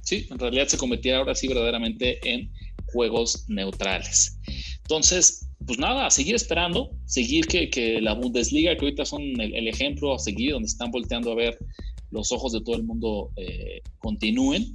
Sí, 0.03 0.27
en 0.29 0.39
realidad 0.39 0.67
se 0.67 0.77
convertirá 0.77 1.19
ahora 1.19 1.35
sí 1.35 1.47
verdaderamente 1.47 2.19
en 2.27 2.51
juegos 2.87 3.45
neutrales. 3.47 4.37
Entonces, 4.81 5.47
pues 5.65 5.77
nada, 5.77 6.07
a 6.07 6.11
seguir 6.11 6.35
esperando, 6.35 6.91
seguir 7.05 7.45
que, 7.47 7.99
la 8.01 8.13
Bundesliga, 8.13 8.75
que 8.75 8.85
ahorita 8.85 9.05
son 9.05 9.21
el, 9.21 9.67
ejemplo 9.67 10.15
a 10.15 10.19
seguir, 10.19 10.53
donde 10.53 10.67
están 10.67 10.91
volteando 10.91 11.31
a 11.31 11.35
ver 11.35 11.57
los 12.11 12.31
ojos 12.31 12.53
de 12.53 12.61
todo 12.61 12.75
el 12.75 12.83
mundo, 12.83 13.31
eh, 13.35 13.81
continúen. 13.99 14.73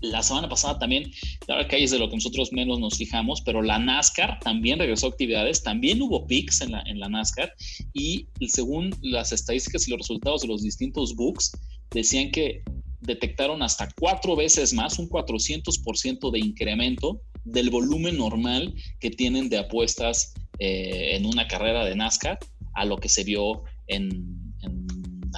La 0.00 0.22
semana 0.22 0.48
pasada 0.48 0.78
también, 0.78 1.10
claro 1.40 1.66
que 1.66 1.76
ahí 1.76 1.84
es 1.84 1.90
de 1.90 1.98
lo 1.98 2.08
que 2.08 2.16
nosotros 2.16 2.52
menos 2.52 2.78
nos 2.78 2.96
fijamos, 2.96 3.40
pero 3.40 3.62
la 3.62 3.78
NASCAR 3.78 4.38
también 4.40 4.78
regresó 4.78 5.06
a 5.06 5.10
actividades, 5.10 5.62
también 5.62 6.00
hubo 6.00 6.26
picks 6.26 6.60
en 6.60 6.72
la, 6.72 6.82
en 6.82 7.00
la 7.00 7.08
NASCAR 7.08 7.52
y 7.92 8.28
según 8.46 8.94
las 9.02 9.32
estadísticas 9.32 9.88
y 9.88 9.90
los 9.90 9.98
resultados 9.98 10.42
de 10.42 10.48
los 10.48 10.62
distintos 10.62 11.16
books, 11.16 11.52
decían 11.90 12.30
que 12.30 12.62
detectaron 13.00 13.62
hasta 13.62 13.88
cuatro 13.98 14.36
veces 14.36 14.72
más, 14.72 14.98
un 14.98 15.08
400% 15.08 16.30
de 16.30 16.38
incremento 16.38 17.20
del 17.44 17.70
volumen 17.70 18.18
normal 18.18 18.74
que 19.00 19.10
tienen 19.10 19.48
de 19.48 19.58
apuestas 19.58 20.34
eh, 20.58 21.16
en 21.16 21.26
una 21.26 21.48
carrera 21.48 21.84
de 21.84 21.96
NASCAR 21.96 22.38
a 22.74 22.84
lo 22.84 22.98
que 22.98 23.08
se 23.08 23.24
vio 23.24 23.64
en, 23.86 24.37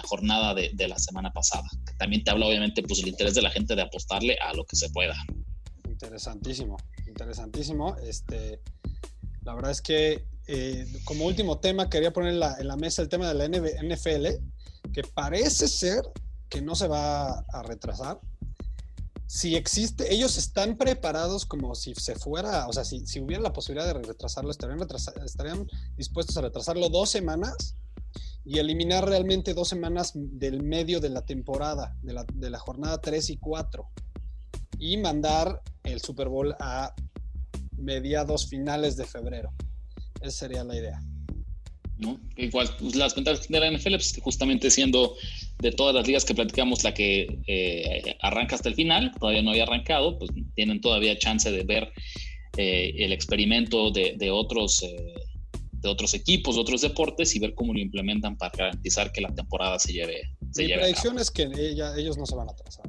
la 0.00 0.09
jornada 0.09 0.54
de, 0.54 0.88
la 0.88 0.99
semana 0.99 1.33
pasada. 1.33 1.69
también 1.99 2.25
te 2.25 2.30
habla 2.30 2.47
obviamente 2.47 2.83
pues 2.83 3.00
el 3.00 3.09
interés 3.09 3.35
de 3.35 3.42
la 3.42 3.50
gente 3.50 3.76
de 3.76 3.83
apostarle 3.83 4.37
a 4.38 4.54
lo 4.54 4.64
que 4.64 4.76
se 4.76 4.88
pueda. 4.90 5.14
Interesantísimo, 5.88 6.76
interesantísimo. 7.07 7.97
Este, 7.99 8.61
la 9.42 9.54
verdad 9.54 9.71
es 9.71 9.83
que 9.83 10.25
eh, 10.47 10.87
como 11.04 11.26
último 11.26 11.59
tema 11.59 11.90
quería 11.90 12.12
poner 12.12 12.33
en 12.33 12.40
la, 12.40 12.57
en 12.59 12.69
la 12.69 12.76
mesa 12.76 13.02
el 13.02 13.09
tema 13.09 13.33
de 13.33 13.35
la 13.35 13.47
NFL, 13.47 14.26
que 14.92 15.02
parece 15.14 15.69
ser 15.69 16.02
que 16.49 16.62
no 16.62 16.75
se 16.75 16.88
va 16.88 17.40
a 17.40 17.62
retrasar. 17.62 18.19
Si 19.26 19.54
existe, 19.54 20.12
ellos 20.12 20.37
están 20.38 20.76
preparados 20.76 21.47
como 21.47 21.76
si 21.76 21.95
se 21.95 22.16
fuera, 22.16 22.66
o 22.66 22.73
sea, 22.73 22.85
si, 22.85 23.07
si 23.07 23.21
hubiera 23.21 23.42
la 23.42 23.52
posibilidad 23.52 23.87
de 23.87 24.02
retrasarlo, 24.02 24.50
estarían, 24.50 24.80
estarían 25.25 25.69
dispuestos 25.97 26.37
a 26.37 26.40
retrasarlo 26.40 26.88
dos 26.88 27.11
semanas 27.11 27.76
y 28.44 28.59
eliminar 28.59 29.06
realmente 29.06 29.54
dos 29.54 29.68
semanas 29.68 30.12
del 30.14 30.62
medio 30.62 31.00
de 31.00 31.11
la 31.11 31.25
temporada, 31.25 31.97
de 32.02 32.12
la, 32.14 32.25
de 32.35 32.50
la 32.50 32.59
jornada 32.59 33.00
3 33.00 33.30
y 33.30 33.37
4, 33.37 33.88
y 34.78 34.97
mandar 34.97 35.61
el 35.85 36.00
Super 36.00 36.28
Bowl 36.28 36.54
a 36.59 36.94
mediados 37.76 38.49
finales 38.49 38.97
de 38.97 39.04
febrero. 39.04 39.52
Esa 40.20 40.38
sería 40.38 40.64
la 40.64 40.76
idea. 40.76 41.00
Igual, 42.37 42.68
pues, 42.78 42.97
las 42.97 43.14
ventajas 43.14 43.49
de 43.49 43.61
la 43.61 43.70
NFL, 43.70 43.97
pues, 43.97 44.18
justamente 44.23 44.70
siendo 44.70 45.16
de 45.59 45.73
todas 45.73 45.94
las 45.94 46.06
ligas 46.06 46.25
que 46.25 46.35
platicamos 46.35 46.82
la 46.85 46.94
que 46.94 47.38
eh, 47.47 48.16
arranca 48.20 48.54
hasta 48.54 48.68
el 48.68 48.75
final, 48.75 49.12
todavía 49.18 49.42
no 49.42 49.50
había 49.50 49.64
arrancado, 49.64 50.18
pues 50.18 50.30
tienen 50.54 50.80
todavía 50.80 51.18
chance 51.18 51.50
de 51.50 51.62
ver 51.64 51.92
eh, 52.56 52.94
el 52.99 53.12
experimento 53.12 53.90
de, 53.90 54.30
otros, 54.30 54.82
eh, 54.82 55.14
de 55.80 55.88
otros 55.88 56.14
equipos, 56.14 56.54
de 56.54 56.60
otros 56.60 56.82
deportes 56.82 57.34
y 57.34 57.38
ver 57.38 57.54
cómo 57.54 57.72
lo 57.72 57.80
implementan 57.80 58.37
para 58.37 58.52
garantizar 58.56 59.12
que 59.12 59.20
la 59.20 59.34
temporada 59.34 59.78
se 59.78 59.92
lleve. 59.92 60.22
Mi 60.56 60.68
predicción 60.68 61.18
es 61.18 61.30
que 61.30 61.44
ellos 61.96 62.18
no 62.18 62.26
se 62.26 62.34
van 62.34 62.49
a 62.49 62.52
atrasar. 62.52 62.84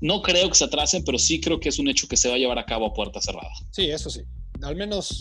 No 0.00 0.22
creo 0.22 0.48
que 0.48 0.54
se 0.54 0.64
atrasen, 0.64 1.04
pero 1.04 1.18
sí 1.18 1.40
creo 1.40 1.58
que 1.58 1.68
es 1.68 1.78
un 1.78 1.88
hecho 1.88 2.06
que 2.06 2.16
se 2.16 2.28
va 2.28 2.34
a 2.34 2.38
llevar 2.38 2.58
a 2.58 2.66
cabo 2.66 2.86
a 2.86 2.94
puerta 2.94 3.20
cerrada. 3.20 3.50
Sí, 3.70 3.90
eso 3.90 4.10
sí. 4.10 4.22
Al 4.62 4.76
menos 4.76 5.18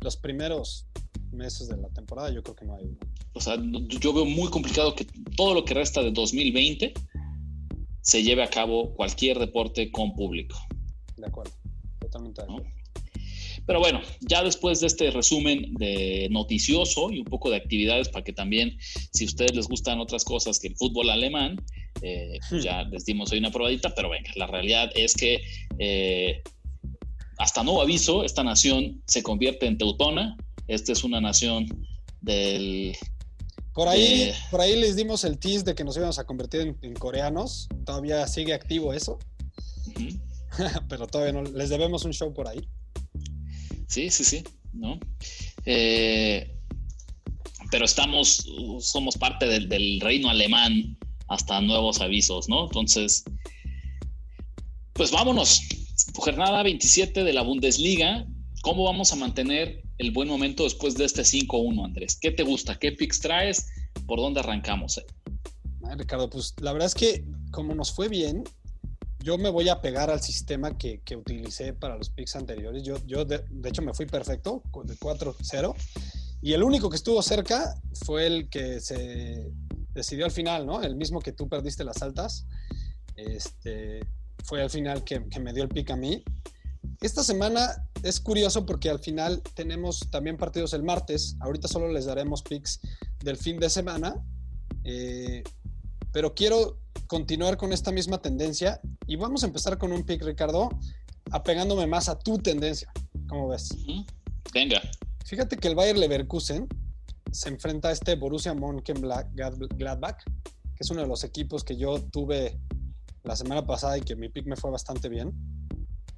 los 0.00 0.16
primeros 0.16 0.86
meses 1.32 1.68
de 1.68 1.76
la 1.76 1.88
temporada, 1.88 2.32
yo 2.32 2.42
creo 2.42 2.56
que 2.56 2.64
no 2.66 2.76
hay 2.76 2.96
O 3.32 3.40
sea, 3.40 3.56
yo 3.56 4.12
veo 4.12 4.24
muy 4.24 4.48
complicado 4.50 4.94
que 4.94 5.06
todo 5.36 5.54
lo 5.54 5.64
que 5.64 5.74
resta 5.74 6.02
de 6.02 6.10
2020 6.12 6.92
se 8.02 8.22
lleve 8.22 8.42
a 8.42 8.50
cabo 8.50 8.94
cualquier 8.94 9.38
deporte 9.38 9.90
con 9.90 10.14
público. 10.14 10.56
De 11.16 11.26
acuerdo, 11.26 11.52
totalmente 12.00 12.42
de 12.42 12.48
acuerdo. 12.52 12.81
Pero 13.66 13.78
bueno, 13.78 14.00
ya 14.20 14.42
después 14.42 14.80
de 14.80 14.88
este 14.88 15.10
resumen 15.10 15.74
de 15.74 16.28
noticioso 16.30 17.10
y 17.10 17.20
un 17.20 17.24
poco 17.24 17.50
de 17.50 17.56
actividades 17.56 18.08
para 18.08 18.24
que 18.24 18.32
también, 18.32 18.76
si 19.12 19.24
a 19.24 19.26
ustedes 19.28 19.54
les 19.54 19.68
gustan 19.68 20.00
otras 20.00 20.24
cosas 20.24 20.58
que 20.58 20.68
el 20.68 20.76
fútbol 20.76 21.10
alemán, 21.10 21.56
eh, 22.02 22.38
pues 22.48 22.62
hmm. 22.62 22.64
ya 22.64 22.82
les 22.84 23.04
dimos 23.04 23.30
hoy 23.30 23.38
una 23.38 23.50
probadita, 23.50 23.94
pero 23.94 24.10
venga, 24.10 24.30
la 24.34 24.46
realidad 24.46 24.90
es 24.94 25.14
que 25.14 25.42
eh, 25.78 26.42
hasta 27.38 27.62
nuevo 27.62 27.82
aviso, 27.82 28.24
esta 28.24 28.42
nación 28.42 29.02
se 29.06 29.22
convierte 29.22 29.66
en 29.66 29.78
teutona, 29.78 30.36
esta 30.68 30.92
es 30.92 31.04
una 31.04 31.20
nación 31.20 31.66
del... 32.20 32.96
Por 33.74 33.88
ahí, 33.88 34.32
por 34.50 34.60
ahí 34.60 34.78
les 34.78 34.96
dimos 34.96 35.24
el 35.24 35.38
tease 35.38 35.64
de 35.64 35.74
que 35.74 35.82
nos 35.82 35.96
íbamos 35.96 36.18
a 36.18 36.24
convertir 36.24 36.76
en, 36.82 36.94
coreanos. 36.94 37.68
Todavía 37.86 38.26
sigue 38.26 38.52
activo 38.52 38.92
eso. 38.92 39.18
Pero 40.90 41.06
todavía 41.06 41.32
no. 41.32 41.42
Les 41.42 41.70
debemos 41.70 42.04
un 42.04 42.12
show 42.12 42.34
por 42.34 42.48
ahí. 42.48 42.68
Sí, 43.92 44.10
sí, 44.10 44.24
sí. 44.24 44.42
¿no? 44.72 44.98
Eh, 45.66 46.50
pero 47.70 47.84
estamos, 47.84 48.46
somos 48.80 49.18
parte 49.18 49.46
del, 49.46 50.00
reino 50.00 50.30
alemán 50.30 50.96
hasta 51.28 51.60
nuevos 51.60 52.00
avisos, 52.00 52.48
¿no? 52.48 52.64
Entonces, 52.64 53.22
pues 54.94 55.10
vámonos. 55.10 55.60
Jornada 56.14 56.62
27 56.62 57.22
de 57.22 57.32
la 57.34 57.42
Bundesliga. 57.42 58.26
¿Cómo 58.62 58.84
vamos 58.84 59.12
a 59.12 59.16
mantener 59.16 59.82
el 59.98 60.10
buen 60.10 60.28
momento 60.28 60.64
después 60.64 60.94
de 60.94 61.04
este 61.04 61.22
5-1, 61.22 61.84
Andrés? 61.84 62.16
¿Qué 62.18 62.30
te 62.30 62.44
gusta? 62.44 62.78
¿Qué 62.78 62.92
picks 62.92 63.20
traes? 63.20 63.66
¿Por 64.06 64.20
dónde 64.20 64.40
arrancamos? 64.40 64.96
Eh? 64.96 65.06
Ricardo, 65.98 66.30
pues 66.30 66.54
la 66.60 66.72
verdad 66.72 66.86
es 66.86 66.94
que 66.94 67.24
como 67.50 67.74
nos 67.74 67.92
fue 67.92 68.08
bien, 68.08 68.44
yo 69.22 69.38
me 69.38 69.50
voy 69.50 69.68
a 69.68 69.80
pegar 69.80 70.10
al 70.10 70.20
sistema 70.20 70.76
que, 70.76 71.00
utilicé 71.16 71.72
para 71.72 71.96
los 71.96 72.10
picks 72.10 72.36
anteriores. 72.36 72.82
Yo, 72.82 72.96
yo 73.06 73.24
de, 73.24 73.44
hecho, 73.64 73.82
me 73.82 73.94
fui 73.94 74.06
perfecto, 74.06 74.62
de 74.84 74.96
4-0. 74.96 75.74
Y 76.40 76.52
el 76.54 76.62
único 76.62 76.90
que 76.90 76.96
estuvo 76.96 77.22
cerca 77.22 77.74
fue 78.04 78.26
el 78.26 78.48
que 78.48 78.80
se 78.80 79.50
decidió 79.94 80.24
al 80.24 80.32
final, 80.32 80.66
¿no? 80.66 80.82
El 80.82 80.96
mismo 80.96 81.20
que 81.20 81.32
tú 81.32 81.48
perdiste 81.48 81.84
las 81.84 82.02
altas. 82.02 82.46
Este, 83.16 84.00
fue 84.44 84.62
al 84.62 84.70
final 84.70 85.04
que, 85.04 85.28
que 85.28 85.40
me 85.40 85.52
dio 85.52 85.62
el 85.62 85.68
pick 85.68 85.90
a 85.90 85.96
mí. 85.96 86.24
Esta 87.00 87.22
semana 87.22 87.88
es 88.02 88.20
curioso 88.20 88.66
porque 88.66 88.90
al 88.90 88.98
final 88.98 89.42
tenemos 89.54 90.00
también 90.10 90.36
partidos 90.36 90.72
el 90.72 90.82
martes. 90.82 91.36
Ahorita 91.40 91.68
solo 91.68 91.88
les 91.88 92.06
daremos 92.06 92.42
picks 92.42 92.80
del 93.22 93.36
fin 93.36 93.60
de 93.60 93.70
semana. 93.70 94.16
Eh, 94.84 95.44
pero 96.12 96.34
quiero 96.34 96.78
continuar 97.06 97.56
con 97.56 97.72
esta 97.72 97.92
misma 97.92 98.20
tendencia 98.20 98.80
y 99.06 99.16
vamos 99.16 99.42
a 99.42 99.46
empezar 99.46 99.78
con 99.78 99.92
un 99.92 100.04
pick, 100.04 100.22
Ricardo, 100.22 100.70
apegándome 101.30 101.86
más 101.86 102.08
a 102.08 102.18
tu 102.18 102.38
tendencia. 102.38 102.92
¿Cómo 103.28 103.48
ves? 103.48 103.74
Venga. 104.52 104.80
Fíjate 105.24 105.56
que 105.56 105.68
el 105.68 105.74
Bayer 105.74 105.96
Leverkusen 105.96 106.68
se 107.30 107.48
enfrenta 107.48 107.88
a 107.88 107.92
este 107.92 108.16
Borussia 108.16 108.54
Mönchengladbach, 108.54 110.24
que 110.24 110.80
es 110.80 110.90
uno 110.90 111.02
de 111.02 111.08
los 111.08 111.24
equipos 111.24 111.64
que 111.64 111.76
yo 111.76 112.00
tuve 112.02 112.58
la 113.24 113.36
semana 113.36 113.64
pasada 113.64 113.96
y 113.98 114.02
que 114.02 114.16
mi 114.16 114.28
pick 114.28 114.46
me 114.46 114.56
fue 114.56 114.70
bastante 114.70 115.08
bien 115.08 115.32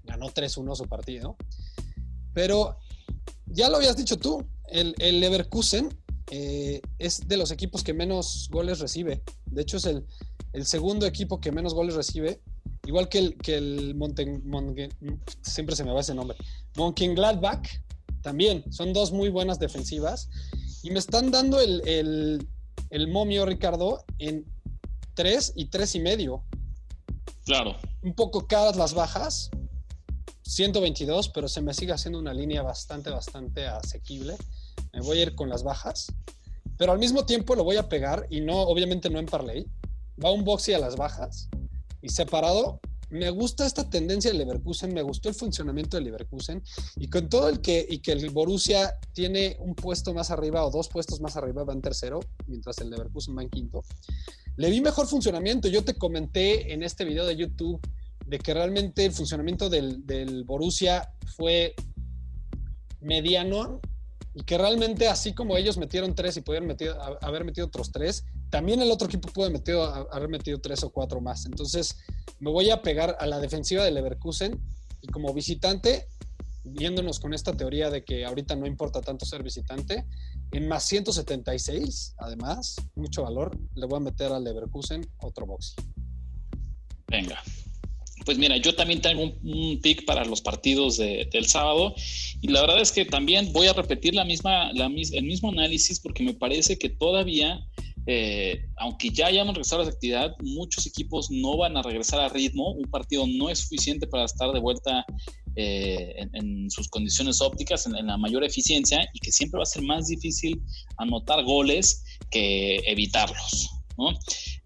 ganó 0.04 0.26
3-1 0.26 0.76
su 0.76 0.84
partido. 0.84 1.36
Pero 2.32 2.78
ya 3.46 3.68
lo 3.68 3.76
habías 3.76 3.96
dicho 3.96 4.16
tú, 4.16 4.44
el, 4.68 4.94
el 4.98 5.20
Leverkusen 5.20 5.88
eh, 6.30 6.80
es 6.98 7.26
de 7.28 7.36
los 7.36 7.50
equipos 7.50 7.82
que 7.82 7.94
menos 7.94 8.48
goles 8.50 8.80
recibe. 8.80 9.22
De 9.46 9.62
hecho, 9.62 9.76
es 9.76 9.86
el, 9.86 10.04
segundo 10.64 11.06
equipo 11.06 11.40
que 11.40 11.52
menos 11.52 11.74
goles 11.74 11.94
recibe. 11.94 12.40
Igual 12.86 13.08
que 13.08 13.18
el, 13.18 13.36
que 13.38 13.56
el 13.56 13.96
siempre 15.42 15.74
se 15.74 15.84
me 15.84 15.92
va 15.92 16.00
ese 16.00 16.14
nombre. 16.14 16.36
Gladbach 16.74 17.66
también. 18.22 18.64
Son 18.72 18.92
dos 18.92 19.12
muy 19.12 19.28
buenas 19.28 19.58
defensivas. 19.58 20.28
Y 20.82 20.90
me 20.90 20.98
están 20.98 21.30
dando 21.30 21.60
el, 21.60 21.86
el, 21.86 22.46
el 22.90 23.08
momio, 23.08 23.46
Ricardo, 23.46 24.04
en 24.18 24.44
3 25.14 25.52
y 25.56 25.66
3 25.66 25.94
y 25.94 26.00
medio. 26.00 26.44
Claro. 27.44 27.76
Un 28.02 28.14
poco 28.14 28.46
caras 28.46 28.76
las 28.76 28.94
bajas, 28.94 29.50
122, 30.42 31.30
pero 31.30 31.48
se 31.48 31.62
me 31.62 31.72
sigue 31.72 31.92
haciendo 31.92 32.18
una 32.18 32.34
línea 32.34 32.62
bastante, 32.62 33.10
bastante 33.10 33.66
asequible. 33.66 34.36
Me 34.92 35.00
voy 35.00 35.18
a 35.18 35.22
ir 35.22 35.34
con 35.34 35.48
las 35.48 35.62
bajas, 35.62 36.12
pero 36.76 36.92
al 36.92 36.98
mismo 36.98 37.24
tiempo 37.24 37.54
lo 37.54 37.64
voy 37.64 37.76
a 37.76 37.88
pegar 37.88 38.26
y 38.30 38.40
no, 38.40 38.60
obviamente 38.62 39.08
no 39.08 39.18
en 39.18 39.26
parlay. 39.26 39.66
Va 40.22 40.30
un 40.30 40.44
boxy 40.44 40.74
a 40.74 40.78
las 40.78 40.96
bajas 40.96 41.48
y 42.04 42.10
separado 42.10 42.80
me 43.10 43.30
gusta 43.30 43.64
esta 43.64 43.88
tendencia 43.88 44.30
del 44.30 44.38
Leverkusen, 44.38 44.92
me 44.92 45.02
gustó 45.02 45.28
el 45.28 45.34
funcionamiento 45.34 45.96
del 45.96 46.04
Leverkusen 46.04 46.62
y 46.96 47.08
con 47.08 47.28
todo 47.28 47.48
el 47.48 47.60
que, 47.60 47.86
y 47.88 47.98
que 47.98 48.12
el 48.12 48.28
Borussia 48.30 48.98
tiene 49.12 49.56
un 49.60 49.74
puesto 49.74 50.12
más 50.12 50.30
arriba 50.30 50.64
o 50.64 50.70
dos 50.70 50.88
puestos 50.88 51.20
más 51.20 51.36
arriba, 51.36 51.64
va 51.64 51.72
en 51.72 51.80
tercero, 51.80 52.20
mientras 52.46 52.78
el 52.78 52.90
Leverkusen 52.90 53.36
va 53.36 53.42
en 53.42 53.50
quinto, 53.50 53.84
le 54.56 54.70
vi 54.70 54.80
mejor 54.80 55.06
funcionamiento. 55.06 55.68
Yo 55.68 55.84
te 55.84 55.94
comenté 55.94 56.72
en 56.72 56.82
este 56.82 57.04
video 57.04 57.24
de 57.24 57.36
YouTube 57.36 57.80
de 58.26 58.38
que 58.38 58.54
realmente 58.54 59.04
el 59.04 59.12
funcionamiento 59.12 59.68
del, 59.68 60.04
del 60.06 60.44
Borussia 60.44 61.12
fue 61.36 61.74
mediano 63.00 63.80
y 64.34 64.42
que 64.42 64.58
realmente 64.58 65.06
así 65.06 65.34
como 65.34 65.56
ellos 65.56 65.76
metieron 65.76 66.14
tres 66.14 66.36
y 66.36 66.40
pudieron 66.40 66.76
haber 67.20 67.44
metido 67.44 67.66
otros 67.66 67.92
tres, 67.92 68.24
también 68.54 68.80
el 68.80 68.92
otro 68.92 69.08
equipo 69.08 69.28
puede 69.32 69.50
metido, 69.50 69.82
haber 70.12 70.28
metido 70.28 70.60
tres 70.60 70.84
o 70.84 70.90
cuatro 70.90 71.20
más. 71.20 71.44
Entonces 71.44 71.96
me 72.38 72.52
voy 72.52 72.70
a 72.70 72.82
pegar 72.82 73.16
a 73.18 73.26
la 73.26 73.40
defensiva 73.40 73.82
del 73.84 73.94
Leverkusen 73.94 74.60
y 75.02 75.08
como 75.08 75.34
visitante, 75.34 76.06
viéndonos 76.62 77.18
con 77.18 77.34
esta 77.34 77.52
teoría 77.56 77.90
de 77.90 78.04
que 78.04 78.24
ahorita 78.24 78.54
no 78.54 78.68
importa 78.68 79.00
tanto 79.00 79.26
ser 79.26 79.42
visitante, 79.42 80.04
en 80.52 80.68
más 80.68 80.84
176, 80.86 82.14
además, 82.18 82.76
mucho 82.94 83.24
valor, 83.24 83.58
le 83.74 83.86
voy 83.86 83.96
a 83.96 84.00
meter 84.00 84.30
al 84.30 84.44
Leverkusen 84.44 85.04
otro 85.18 85.46
boxy. 85.46 85.74
Venga, 87.08 87.42
pues 88.24 88.38
mira, 88.38 88.56
yo 88.58 88.76
también 88.76 89.00
tengo 89.00 89.34
un, 89.42 89.80
pick 89.82 90.04
para 90.04 90.24
los 90.24 90.40
partidos 90.40 90.96
del 90.98 91.46
sábado 91.46 91.94
y 92.40 92.48
la 92.48 92.60
verdad 92.60 92.80
es 92.80 92.92
que 92.92 93.04
también 93.04 93.52
voy 93.52 93.66
a 93.66 93.72
repetir 93.72 94.14
la 94.14 94.24
misma, 94.24 94.70
el 94.70 95.24
mismo 95.24 95.50
análisis 95.50 95.98
porque 95.98 96.22
me 96.22 96.34
parece 96.34 96.78
que 96.78 96.88
todavía, 96.88 97.66
eh, 98.06 98.66
aunque 98.76 99.10
ya 99.10 99.26
hayan 99.26 99.48
regresado 99.48 99.82
a 99.82 99.84
la 99.86 99.90
actividad, 99.90 100.34
muchos 100.42 100.86
equipos 100.86 101.30
no 101.30 101.56
van 101.56 101.76
a 101.76 101.82
regresar 101.82 102.20
a 102.20 102.28
ritmo. 102.28 102.72
Un 102.72 102.90
partido 102.90 103.26
no 103.26 103.48
es 103.48 103.60
suficiente 103.60 104.06
para 104.06 104.24
estar 104.24 104.52
de 104.52 104.60
vuelta 104.60 105.04
eh, 105.56 106.26
en, 106.32 106.70
sus 106.70 106.88
condiciones 106.88 107.40
ópticas, 107.40 107.86
en, 107.86 108.06
la 108.06 108.16
mayor 108.16 108.44
eficiencia 108.44 109.08
y 109.12 109.20
que 109.20 109.32
siempre 109.32 109.58
va 109.58 109.62
a 109.62 109.66
ser 109.66 109.82
más 109.82 110.08
difícil 110.08 110.60
anotar 110.98 111.44
goles 111.44 112.04
que 112.30 112.76
evitarlos. 112.86 113.70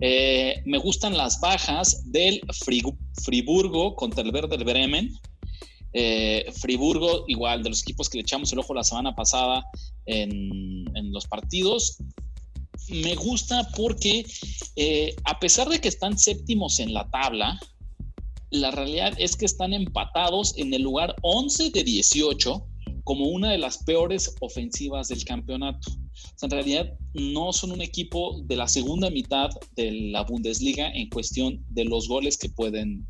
Eh, 0.00 0.62
me 0.64 0.78
gustan 0.78 1.16
las 1.16 1.38
bajas 1.40 2.10
del 2.10 2.40
Friburgo 3.22 3.94
contra 3.94 4.22
el 4.22 4.32
Verde 4.32 4.56
Bremen. 4.56 5.12
Friburgo, 6.60 7.24
igual 7.28 7.62
de 7.62 7.70
los 7.70 7.82
equipos 7.82 8.08
que 8.08 8.18
le 8.18 8.22
echamos 8.22 8.52
el 8.52 8.60
ojo 8.60 8.72
la 8.72 8.84
semana 8.84 9.14
pasada 9.14 9.64
en, 10.08 11.12
los 11.12 11.26
partidos, 11.26 11.98
me 12.88 13.14
gusta 13.14 13.68
porque 13.76 14.24
eh, 14.76 15.14
a 15.24 15.38
pesar 15.38 15.68
de 15.68 15.80
que 15.80 15.88
están 15.88 16.18
séptimos 16.18 16.80
en 16.80 16.94
la 16.94 17.08
tabla, 17.10 17.60
la 18.50 18.70
realidad 18.70 19.14
es 19.18 19.36
que 19.36 19.44
están 19.44 19.72
empatados 19.72 20.56
en 20.56 20.72
el 20.72 20.82
lugar 20.82 21.14
11 21.22 21.70
de 21.70 21.84
18 21.84 22.64
como 23.04 23.26
una 23.26 23.50
de 23.50 23.58
las 23.58 23.78
peores 23.84 24.34
ofensivas 24.40 25.08
del 25.08 25.24
campeonato 25.24 25.90
en 26.42 26.50
realidad 26.50 26.92
no 27.14 27.52
son 27.52 27.72
un 27.72 27.80
equipo 27.80 28.40
de 28.44 28.56
la 28.56 28.68
segunda 28.68 29.10
mitad 29.10 29.50
de 29.76 29.92
la 29.92 30.22
Bundesliga 30.22 30.90
en 30.90 31.08
cuestión 31.08 31.64
de 31.70 31.84
los 31.84 32.08
goles 32.08 32.38
que 32.38 32.48
pueden, 32.48 33.06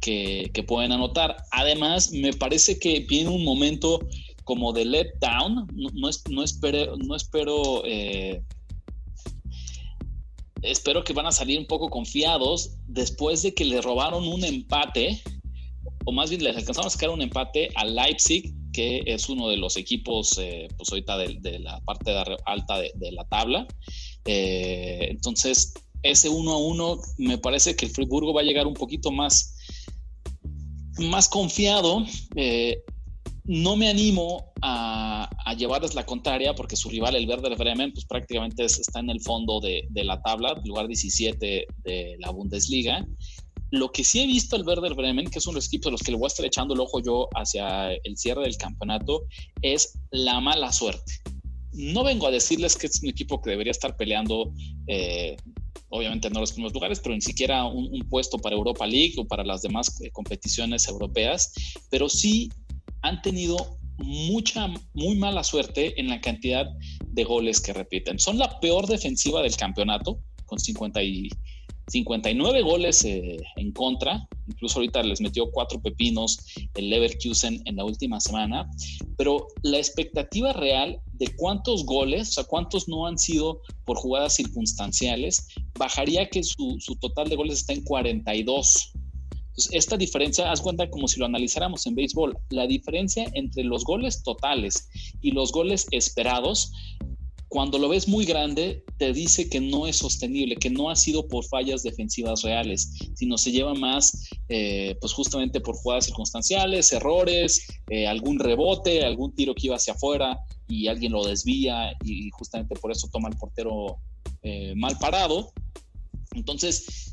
que, 0.00 0.50
pueden 0.66 0.92
anotar. 0.92 1.36
Además, 1.50 2.12
me 2.12 2.32
parece 2.32 2.78
que 2.78 3.00
viene 3.00 3.30
un 3.30 3.44
momento 3.44 4.00
como 4.44 4.72
de 4.72 4.84
let 4.84 5.12
down. 5.20 5.66
No, 5.72 6.10
no, 6.30 6.42
espero, 6.42 6.96
no 6.96 7.16
espero 7.16 7.82
eh, 7.86 8.42
espero 10.62 11.04
que 11.04 11.12
van 11.12 11.26
a 11.26 11.32
salir 11.32 11.58
un 11.58 11.66
poco 11.66 11.90
confiados 11.90 12.76
después 12.86 13.42
de 13.42 13.54
que 13.54 13.64
le 13.64 13.80
robaron 13.80 14.26
un 14.26 14.44
empate, 14.44 15.20
o 16.04 16.12
más 16.12 16.30
bien 16.30 16.42
les 16.42 16.56
alcanzamos 16.56 16.86
a 16.86 16.96
sacar 16.96 17.10
un 17.10 17.22
empate 17.22 17.68
a 17.74 17.84
Leipzig 17.84 18.54
que 18.72 19.02
es 19.06 19.28
uno 19.28 19.48
de 19.48 19.58
los 19.58 19.76
equipos, 19.76 20.38
eh, 20.38 20.68
pues 20.76 20.88
ahorita 20.90 21.18
de, 21.18 21.58
la 21.58 21.80
parte 21.80 22.10
alta 22.46 22.78
de, 22.78 23.12
la 23.12 23.24
tabla. 23.24 23.66
Eh, 24.24 25.08
entonces, 25.10 25.74
ese 26.02 26.28
uno 26.28 26.52
a 26.52 26.58
uno, 26.58 26.98
me 27.18 27.38
parece 27.38 27.76
que 27.76 27.86
el 27.86 27.92
Friburgo 27.92 28.32
va 28.32 28.40
a 28.40 28.44
llegar 28.44 28.66
un 28.66 28.74
poquito 28.74 29.12
más, 29.12 29.56
más 30.98 31.28
confiado. 31.28 32.04
Eh, 32.34 32.82
no 33.44 33.76
me 33.76 33.88
animo 33.88 34.52
a, 34.62 35.28
llevarles 35.56 35.94
la 35.94 36.06
contraria 36.06 36.54
porque 36.54 36.76
su 36.76 36.88
rival, 36.88 37.14
el 37.14 37.28
Werder 37.28 37.56
Bremen, 37.56 37.92
pues 37.92 38.06
prácticamente 38.06 38.64
está 38.64 39.00
en 39.00 39.10
el 39.10 39.20
fondo 39.20 39.60
de, 39.60 39.86
la 39.92 40.20
tabla, 40.22 40.60
lugar 40.64 40.88
17 40.88 41.66
de 41.84 42.16
la 42.18 42.30
Bundesliga. 42.30 43.06
Lo 43.70 43.90
que 43.90 44.04
sí 44.04 44.20
he 44.20 44.26
visto 44.26 44.56
el 44.56 44.66
Werder 44.66 44.94
Bremen, 44.94 45.28
que 45.30 45.38
es 45.38 45.46
uno 45.46 45.58
de 45.58 45.66
los 45.66 45.86
a 45.86 45.90
los 45.90 46.02
que 46.02 46.12
le 46.12 46.16
voy 46.16 46.26
a 46.26 46.28
estar 46.28 46.46
echando 46.46 46.74
el 46.74 46.80
ojo 46.80 47.00
yo 47.00 47.28
hacia 47.34 47.92
el 47.92 48.16
cierre 48.16 48.42
del 48.42 48.56
campeonato, 48.56 49.24
es 49.60 49.98
la 50.10 50.40
mala 50.40 50.72
suerte. 50.72 51.20
No 51.72 52.04
vengo 52.04 52.26
a 52.26 52.30
decirles 52.30 52.76
que 52.76 52.86
es 52.86 53.02
un 53.02 53.08
equipo 53.08 53.40
que 53.40 53.50
debería 53.50 53.70
estar 53.70 53.96
peleando, 53.96 54.52
eh, 54.86 55.36
obviamente 55.88 56.28
no 56.30 56.40
los 56.40 56.52
primeros 56.52 56.74
lugares, 56.74 57.00
pero 57.00 57.14
ni 57.14 57.22
siquiera 57.22 57.64
un, 57.64 57.98
puesto 58.10 58.38
para 58.38 58.56
Europa 58.56 58.86
League 58.86 59.14
o 59.16 59.26
para 59.26 59.42
las 59.42 59.62
demás 59.62 60.00
eh, 60.02 60.10
competiciones 60.10 60.86
europeas, 60.88 61.52
pero 61.90 62.08
sí 62.08 62.50
han 63.02 63.20
tenido 63.22 63.78
mucha, 63.98 64.68
muy 64.94 65.16
mala 65.16 65.44
suerte 65.44 65.98
en 66.00 66.08
la 66.08 66.20
cantidad 66.20 66.66
de 67.06 67.24
goles 67.24 67.60
que 67.60 67.72
repiten. 67.72 68.18
Son 68.18 68.38
la 68.38 68.58
peor 68.60 68.86
defensiva 68.86 69.42
del 69.42 69.56
campeonato, 69.56 70.18
con 70.46 70.58
50 70.58 71.02
y 71.02 71.28
59 71.88 72.62
goles 72.62 73.04
eh, 73.04 73.38
en 73.56 73.72
contra, 73.72 74.26
incluso 74.46 74.78
ahorita 74.78 75.02
les 75.02 75.20
metió 75.20 75.50
cuatro 75.50 75.80
pepinos 75.80 76.38
el 76.74 76.90
Leverkusen 76.90 77.60
en 77.64 77.76
la 77.76 77.84
última 77.84 78.20
semana, 78.20 78.70
pero 79.16 79.48
la 79.62 79.78
expectativa 79.78 80.52
real 80.52 81.00
de 81.14 81.34
cuántos 81.36 81.84
goles, 81.84 82.30
o 82.30 82.32
sea, 82.32 82.44
cuántos 82.44 82.88
no 82.88 83.06
han 83.06 83.18
sido 83.18 83.60
por 83.84 83.96
jugadas 83.96 84.34
circunstanciales, 84.34 85.48
bajaría 85.78 86.28
que 86.28 86.42
su, 86.42 86.76
su 86.78 86.96
total 86.96 87.28
de 87.28 87.36
goles 87.36 87.58
está 87.58 87.72
en 87.72 87.82
42. 87.82 88.92
Entonces, 89.52 89.72
esta 89.72 89.98
diferencia, 89.98 90.50
haz 90.50 90.62
cuenta 90.62 90.88
como 90.88 91.08
si 91.08 91.20
lo 91.20 91.26
analizáramos 91.26 91.86
en 91.86 91.94
béisbol, 91.94 92.38
la 92.48 92.66
diferencia 92.66 93.30
entre 93.34 93.64
los 93.64 93.84
goles 93.84 94.22
totales 94.22 94.88
y 95.20 95.32
los 95.32 95.52
goles 95.52 95.86
esperados 95.90 96.72
cuando 97.52 97.78
lo 97.78 97.90
ves 97.90 98.08
muy 98.08 98.24
grande, 98.24 98.82
te 98.96 99.12
dice 99.12 99.50
que 99.50 99.60
no 99.60 99.86
es 99.86 99.96
sostenible, 99.96 100.56
que 100.56 100.70
no 100.70 100.88
ha 100.88 100.96
sido 100.96 101.28
por 101.28 101.44
fallas 101.44 101.82
defensivas 101.82 102.40
reales, 102.40 102.90
sino 103.14 103.36
se 103.36 103.52
lleva 103.52 103.74
más, 103.74 104.26
eh, 104.48 104.96
pues 105.02 105.12
justamente 105.12 105.60
por 105.60 105.76
jugadas 105.76 106.06
circunstanciales, 106.06 106.90
errores, 106.94 107.66
eh, 107.90 108.06
algún 108.06 108.38
rebote, 108.38 109.04
algún 109.04 109.34
tiro 109.34 109.54
que 109.54 109.66
iba 109.66 109.76
hacia 109.76 109.92
afuera 109.92 110.40
y 110.66 110.86
alguien 110.86 111.12
lo 111.12 111.26
desvía 111.26 111.92
y 112.02 112.30
justamente 112.30 112.74
por 112.74 112.90
eso 112.90 113.06
toma 113.12 113.28
el 113.28 113.36
portero 113.36 113.98
eh, 114.42 114.72
mal 114.74 114.96
parado. 114.98 115.52
Entonces, 116.34 117.11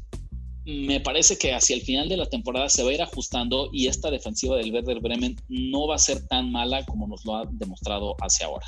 me 0.70 1.00
parece 1.00 1.38
que 1.38 1.54
hacia 1.54 1.76
el 1.76 1.82
final 1.82 2.08
de 2.10 2.18
la 2.18 2.28
temporada 2.28 2.70
se 2.70 2.84
va 2.84 2.92
a 2.92 2.94
ir 2.94 3.02
ajustando 3.02 3.70
y 3.74 3.88
esta 3.88 4.12
defensiva 4.12 4.56
del 4.58 4.72
Werder 4.72 5.00
Bremen 5.00 5.36
no 5.48 5.88
va 5.88 5.96
a 5.96 6.00
ser 6.00 6.28
tan 6.28 6.52
mala 6.52 6.86
como 6.86 7.08
nos 7.08 7.26
lo 7.26 7.36
ha 7.36 7.46
demostrado 7.52 8.16
hacia 8.22 8.46
ahora. 8.46 8.68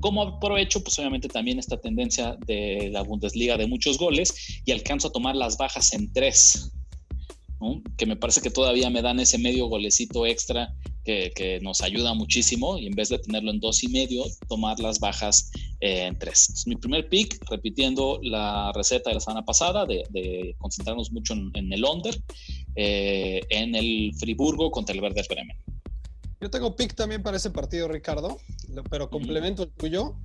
Como 0.00 0.22
aprovecho, 0.22 0.82
pues 0.82 0.98
obviamente 0.98 1.28
también 1.28 1.58
esta 1.58 1.78
tendencia 1.78 2.36
de 2.46 2.88
la 2.90 3.02
Bundesliga 3.02 3.56
de 3.56 3.66
muchos 3.66 3.98
goles 3.98 4.60
y 4.64 4.72
alcanzo 4.72 5.08
a 5.08 5.12
tomar 5.12 5.36
las 5.36 5.56
bajas 5.56 5.92
en 5.92 6.12
tres, 6.12 6.72
que 7.96 8.06
me 8.06 8.16
parece 8.16 8.40
que 8.40 8.50
todavía 8.50 8.90
me 8.90 9.02
dan 9.02 9.20
ese 9.20 9.38
medio 9.38 9.66
golecito 9.66 10.26
extra 10.26 10.74
que, 11.04 11.60
nos 11.62 11.82
ayuda 11.82 12.14
muchísimo 12.14 12.78
y 12.78 12.86
en 12.86 12.94
vez 12.94 13.08
de 13.08 13.18
tenerlo 13.18 13.50
en 13.50 13.60
dos 13.60 13.82
y 13.82 13.88
medio, 13.88 14.24
tomar 14.48 14.78
las 14.80 14.98
bajas 14.98 15.50
eh, 15.80 16.06
en 16.06 16.18
tres. 16.18 16.64
mi 16.66 16.76
primer 16.76 17.08
pick, 17.08 17.38
repitiendo 17.50 18.18
la 18.22 18.72
receta 18.74 19.10
de 19.10 19.14
la 19.14 19.20
semana 19.20 19.44
pasada, 19.44 19.86
de, 19.86 20.54
concentrarnos 20.58 21.12
mucho 21.12 21.34
en, 21.34 21.72
el 21.72 21.84
under, 21.84 22.18
eh, 22.74 23.40
en 23.50 23.74
el 23.74 24.12
Friburgo 24.18 24.70
contra 24.70 24.94
el 24.94 25.02
Werder 25.02 25.26
Bremen. 25.28 25.56
Yo 26.40 26.50
tengo 26.50 26.76
pick 26.76 26.94
también 26.94 27.22
para 27.22 27.38
ese 27.38 27.50
partido, 27.50 27.88
Ricardo, 27.88 28.38
pero 28.90 29.08
complemento 29.08 29.62
el 29.64 29.70
tuyo. 29.70 30.16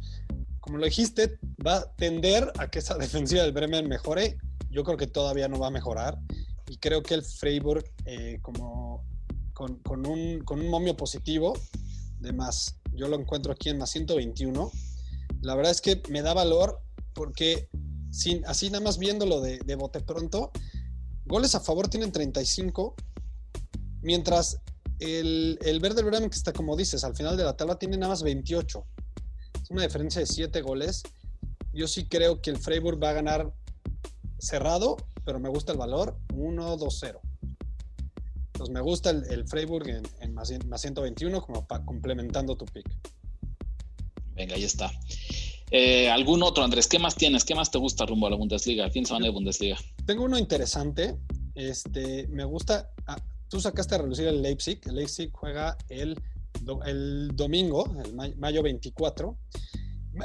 Como 0.59 0.77
lo 0.77 0.85
dijiste, 0.85 1.39
va 1.65 1.77
a 1.77 1.91
tender 1.95 2.51
a 2.57 2.69
que 2.69 2.79
esa 2.79 2.97
defensiva 2.97 3.43
del 3.43 3.53
Bremen 3.53 3.87
mejore. 3.87 4.37
Yo 4.69 4.83
creo 4.83 4.97
que 4.97 5.07
todavía 5.07 5.47
no 5.47 5.59
va 5.59 5.67
a 5.67 5.71
mejorar. 5.71 6.17
Y 6.69 6.77
creo 6.77 7.01
que 7.03 7.13
el 7.13 7.23
Freiburg, 7.23 7.83
eh, 8.05 8.39
como 8.41 9.03
con, 9.53 10.05
un, 10.05 10.69
momio 10.69 10.95
positivo 10.95 11.53
de 12.19 12.33
más, 12.33 12.77
yo 12.93 13.07
lo 13.07 13.19
encuentro 13.19 13.51
aquí 13.51 13.69
en 13.69 13.77
más 13.77 13.89
121. 13.91 14.71
La 15.41 15.55
verdad 15.55 15.71
es 15.71 15.81
que 15.81 16.01
me 16.09 16.21
da 16.21 16.33
valor 16.33 16.79
porque 17.13 17.69
sin, 18.11 18.45
así 18.45 18.69
nada 18.69 18.83
más 18.83 18.97
viéndolo 18.97 19.41
de, 19.41 19.59
de 19.59 19.75
bote 19.75 20.01
pronto, 20.01 20.51
goles 21.25 21.55
a 21.55 21.59
favor 21.59 21.87
tienen 21.87 22.11
35, 22.11 22.95
mientras 24.01 24.59
el, 24.99 25.57
el 25.63 25.79
Verde 25.79 26.03
Bremen, 26.03 26.29
que 26.29 26.37
está 26.37 26.53
como 26.53 26.75
dices, 26.75 27.03
al 27.03 27.15
final 27.15 27.35
de 27.35 27.43
la 27.43 27.57
tabla 27.57 27.77
tiene 27.77 27.97
nada 27.97 28.11
más 28.11 28.23
28. 28.23 28.85
Es 29.61 29.69
una 29.69 29.83
diferencia 29.83 30.21
de 30.21 30.27
7 30.27 30.61
goles. 30.61 31.03
Yo 31.73 31.87
sí 31.87 32.05
creo 32.05 32.41
que 32.41 32.51
el 32.51 32.57
Freiburg 32.57 33.01
va 33.01 33.09
a 33.09 33.13
ganar 33.13 33.51
cerrado, 34.37 34.97
pero 35.25 35.39
me 35.39 35.49
gusta 35.49 35.71
el 35.71 35.77
valor 35.77 36.17
1-2-0. 36.33 37.19
Entonces 38.53 38.73
me 38.73 38.81
gusta 38.81 39.09
el, 39.09 39.47
Freiburg 39.47 39.87
en, 40.19 40.33
más, 40.33 40.49
121 40.49 41.41
como 41.41 41.65
complementando 41.85 42.55
tu 42.55 42.65
pick. 42.65 42.85
Venga, 44.41 44.55
ahí 44.55 44.63
está. 44.63 44.91
Eh, 45.69 46.09
¿Algún 46.09 46.41
otro, 46.41 46.63
Andrés? 46.63 46.87
¿Qué 46.87 46.97
más 46.97 47.13
tienes? 47.13 47.45
¿Qué 47.45 47.53
más 47.53 47.69
te 47.69 47.77
gusta 47.77 48.07
rumbo 48.07 48.25
a 48.25 48.31
la 48.31 48.37
Bundesliga? 48.37 48.89
¿Quién 48.89 49.05
se 49.05 49.13
van 49.13 49.21
de 49.21 49.29
Bundesliga? 49.29 49.77
Tengo 50.07 50.23
uno 50.23 50.39
interesante. 50.39 51.15
Este, 51.53 52.27
me 52.29 52.43
gusta. 52.43 52.89
Ah, 53.05 53.21
tú 53.49 53.61
sacaste 53.61 53.93
a 53.93 53.97
relucir 53.99 54.27
el 54.27 54.41
Leipzig. 54.41 54.81
El 54.87 54.95
Leipzig 54.95 55.29
juega 55.31 55.77
el, 55.89 56.19
el 56.87 57.35
domingo, 57.35 57.85
el 58.03 58.35
mayo 58.37 58.63
24. 58.63 59.37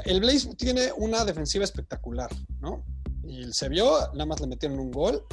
El 0.05 0.19
Blaze 0.19 0.55
tiene 0.55 0.91
una 0.97 1.23
defensiva 1.23 1.63
espectacular, 1.63 2.31
¿no? 2.59 2.83
Y 3.23 3.53
se 3.53 3.69
vio, 3.69 3.99
nada 4.13 4.25
más 4.25 4.41
le 4.41 4.47
metieron 4.47 4.79
un 4.79 4.89
gol. 4.89 5.23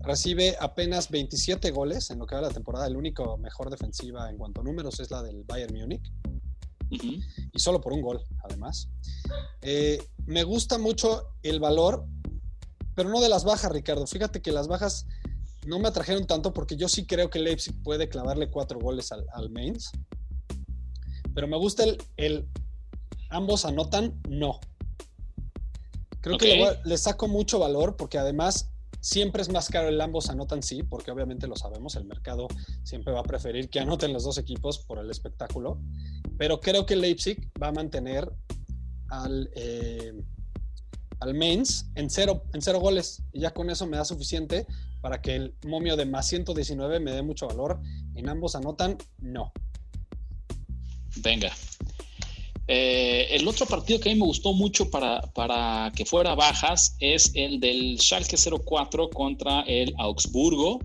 Recibe 0.00 0.56
apenas 0.60 1.10
27 1.10 1.70
goles 1.70 2.10
en 2.10 2.18
lo 2.18 2.26
que 2.26 2.34
va 2.34 2.42
la 2.42 2.50
temporada. 2.50 2.86
El 2.86 2.98
único 2.98 3.38
mejor 3.38 3.70
defensiva 3.70 4.28
en 4.28 4.36
cuanto 4.36 4.60
a 4.60 4.64
números 4.64 5.00
es 5.00 5.10
la 5.10 5.22
del 5.22 5.42
Bayern 5.44 5.74
Múnich. 5.74 6.12
Y 6.90 7.58
solo 7.58 7.80
por 7.80 7.92
un 7.92 8.02
gol, 8.02 8.22
además. 8.44 8.88
Eh, 9.62 10.02
me 10.26 10.44
gusta 10.44 10.78
mucho 10.78 11.28
el 11.42 11.60
valor, 11.60 12.06
pero 12.94 13.08
no 13.08 13.20
de 13.20 13.28
las 13.28 13.44
bajas, 13.44 13.72
Ricardo. 13.72 14.06
Fíjate 14.06 14.40
que 14.40 14.52
las 14.52 14.68
bajas 14.68 15.06
no 15.66 15.78
me 15.78 15.88
atrajeron 15.88 16.26
tanto 16.26 16.52
porque 16.52 16.76
yo 16.76 16.88
sí 16.88 17.06
creo 17.06 17.28
que 17.28 17.40
Leipzig 17.40 17.74
puede 17.82 18.08
clavarle 18.08 18.50
cuatro 18.50 18.78
goles 18.78 19.10
al, 19.12 19.50
Mainz. 19.50 19.90
Pero 21.34 21.48
me 21.48 21.56
gusta 21.58 21.84
el, 22.16 22.48
ambos 23.30 23.64
anotan, 23.64 24.20
no. 24.28 24.60
Creo 26.20 26.38
que 26.38 26.78
le, 26.84 26.98
saco 26.98 27.28
mucho 27.28 27.58
valor 27.58 27.96
porque 27.96 28.18
además 28.18 28.70
siempre 29.00 29.42
es 29.42 29.48
más 29.48 29.68
caro 29.68 29.88
el 29.88 30.00
ambos 30.00 30.30
anotan 30.30 30.62
sí, 30.62 30.82
porque 30.82 31.12
obviamente 31.12 31.46
lo 31.46 31.54
sabemos, 31.54 31.94
el 31.94 32.04
mercado 32.04 32.48
siempre 32.82 33.12
va 33.12 33.20
a 33.20 33.24
preferir 33.24 33.68
que 33.70 33.78
anoten 33.78 34.12
los 34.12 34.24
dos 34.24 34.38
equipos 34.38 34.78
por 34.78 34.98
el 34.98 35.10
espectáculo. 35.10 35.78
Pero 36.38 36.60
creo 36.60 36.86
que 36.86 36.96
Leipzig 36.96 37.50
va 37.60 37.68
a 37.68 37.72
mantener 37.72 38.30
al, 39.10 39.50
eh, 39.54 40.12
al 41.20 41.34
Mainz 41.34 41.86
en 41.94 42.10
cero, 42.10 42.42
en 42.52 42.62
cero 42.62 42.80
goles. 42.80 43.22
Y 43.32 43.40
ya 43.40 43.52
con 43.52 43.70
eso 43.70 43.86
me 43.86 43.96
da 43.96 44.04
suficiente 44.04 44.66
para 45.00 45.20
que 45.20 45.36
el 45.36 45.54
momio 45.66 45.96
de 45.96 46.06
más 46.06 46.28
119 46.28 47.00
me 47.00 47.12
dé 47.12 47.22
mucho 47.22 47.46
valor. 47.46 47.80
En 48.14 48.28
ambos 48.28 48.54
anotan, 48.54 48.98
no. 49.18 49.52
Venga. 51.16 51.52
Eh, 52.68 53.28
el 53.30 53.46
otro 53.46 53.66
partido 53.66 54.00
que 54.00 54.10
a 54.10 54.12
mí 54.12 54.18
me 54.18 54.26
gustó 54.26 54.52
mucho 54.52 54.90
para, 54.90 55.20
para 55.20 55.92
que 55.94 56.04
fuera 56.04 56.34
bajas 56.34 56.96
es 56.98 57.30
el 57.34 57.60
del 57.60 57.98
Schalke 58.00 58.36
04 58.36 59.10
contra 59.10 59.60
el 59.62 59.94
Augsburgo. 59.98 60.80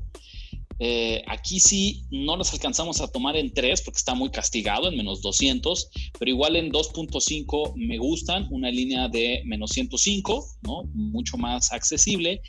Eh, 0.84 1.24
aquí 1.28 1.60
sí 1.60 2.06
no 2.10 2.36
los 2.36 2.54
alcanzamos 2.54 3.02
a 3.02 3.08
tomar 3.08 3.38
en 3.38 3.54
3 3.54 3.84
porque 3.84 4.00
está 4.00 4.16
muy 4.16 4.32
castigado 4.32 4.90
en 4.90 4.98
menos 4.98 5.22
200, 5.22 5.90
pero 6.18 6.32
igual 6.32 6.56
en 6.56 6.72
2.5 6.72 7.74
me 7.76 8.00
gustan, 8.00 8.48
una 8.50 8.72
línea 8.72 9.08
de 9.08 9.44
menos 9.46 9.70
105, 9.74 10.44
¿no? 10.64 10.86
mucho 10.96 11.38
más 11.38 11.72
accesible. 11.72 12.42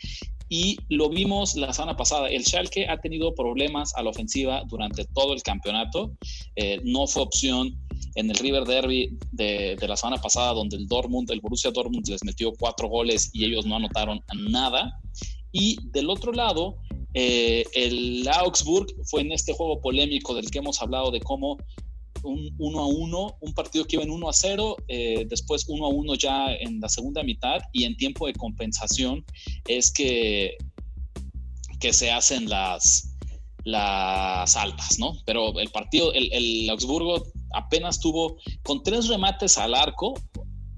Y 0.49 0.79
lo 0.89 1.11
vimos 1.11 1.57
la 1.57 1.75
semana 1.75 1.95
pasada, 1.95 2.29
el 2.29 2.45
Schalke 2.47 2.89
ha 2.89 2.99
tenido 3.03 3.35
problemas 3.35 3.95
a 3.97 4.03
la 4.03 4.09
ofensiva 4.09 4.63
durante 4.67 5.05
todo 5.05 5.35
el 5.35 5.43
campeonato, 5.43 6.17
eh, 6.57 6.81
no 6.85 7.07
fue 7.07 7.23
opción 7.23 7.79
en 8.15 8.31
el 8.31 8.37
River 8.37 8.65
Derby 8.65 9.19
de, 9.31 9.77
la 9.87 9.97
semana 9.97 10.23
pasada, 10.23 10.55
donde 10.55 10.77
el 10.77 10.87
Dortmund, 10.87 11.31
el 11.31 11.41
Borussia 11.41 11.71
Dortmund 11.71 12.09
les 12.09 12.25
metió 12.25 12.53
cuatro 12.59 12.89
goles 12.89 13.29
y 13.35 13.45
ellos 13.45 13.67
no 13.67 13.77
anotaron 13.77 14.23
nada. 14.51 14.99
Y 15.53 15.77
del 15.91 16.09
otro 16.09 16.33
lado, 16.33 16.79
eh, 17.15 17.65
el 17.75 18.27
Augsburg 18.29 18.87
fue 19.05 19.23
en 19.23 19.33
este 19.33 19.53
juego 19.53 19.81
polémico 19.81 20.35
del 20.35 20.51
que 20.51 20.59
hemos 20.59 20.81
hablado 20.81 21.11
de 21.11 21.21
cómo 21.21 21.59
un 22.23 22.55
1 22.59 22.79
a 22.79 22.87
1, 22.87 23.37
un 23.41 23.55
partido 23.55 23.85
que 23.85 23.97
iba 23.97 24.05
en 24.05 24.11
1 24.11 24.29
a 24.29 24.33
0, 24.33 24.77
eh, 24.89 25.27
después 25.29 25.65
1 25.69 25.85
a 25.85 25.89
1 25.89 26.15
ya 26.15 26.53
en 26.55 26.81
la 26.81 26.89
segunda 26.89 27.23
mitad 27.23 27.59
y 27.73 27.85
en 27.85 27.97
tiempo 27.97 28.27
de 28.27 28.33
compensación 28.35 29.25
es 29.67 29.93
que, 29.93 30.57
que 31.81 31.93
se 31.93 32.11
hacen 32.11 32.49
las, 32.49 33.17
las 33.65 34.57
altas, 34.57 34.99
¿no? 34.99 35.15
Pero 35.27 35.59
el 35.59 35.69
partido, 35.71 36.13
el, 36.13 36.33
el 36.33 36.71
Augsburgo 36.71 37.25
apenas 37.55 38.01
tuvo 38.01 38.37
con 38.63 38.83
tres 38.83 39.09
remates 39.09 39.59
al 39.59 39.75
arco, 39.75 40.15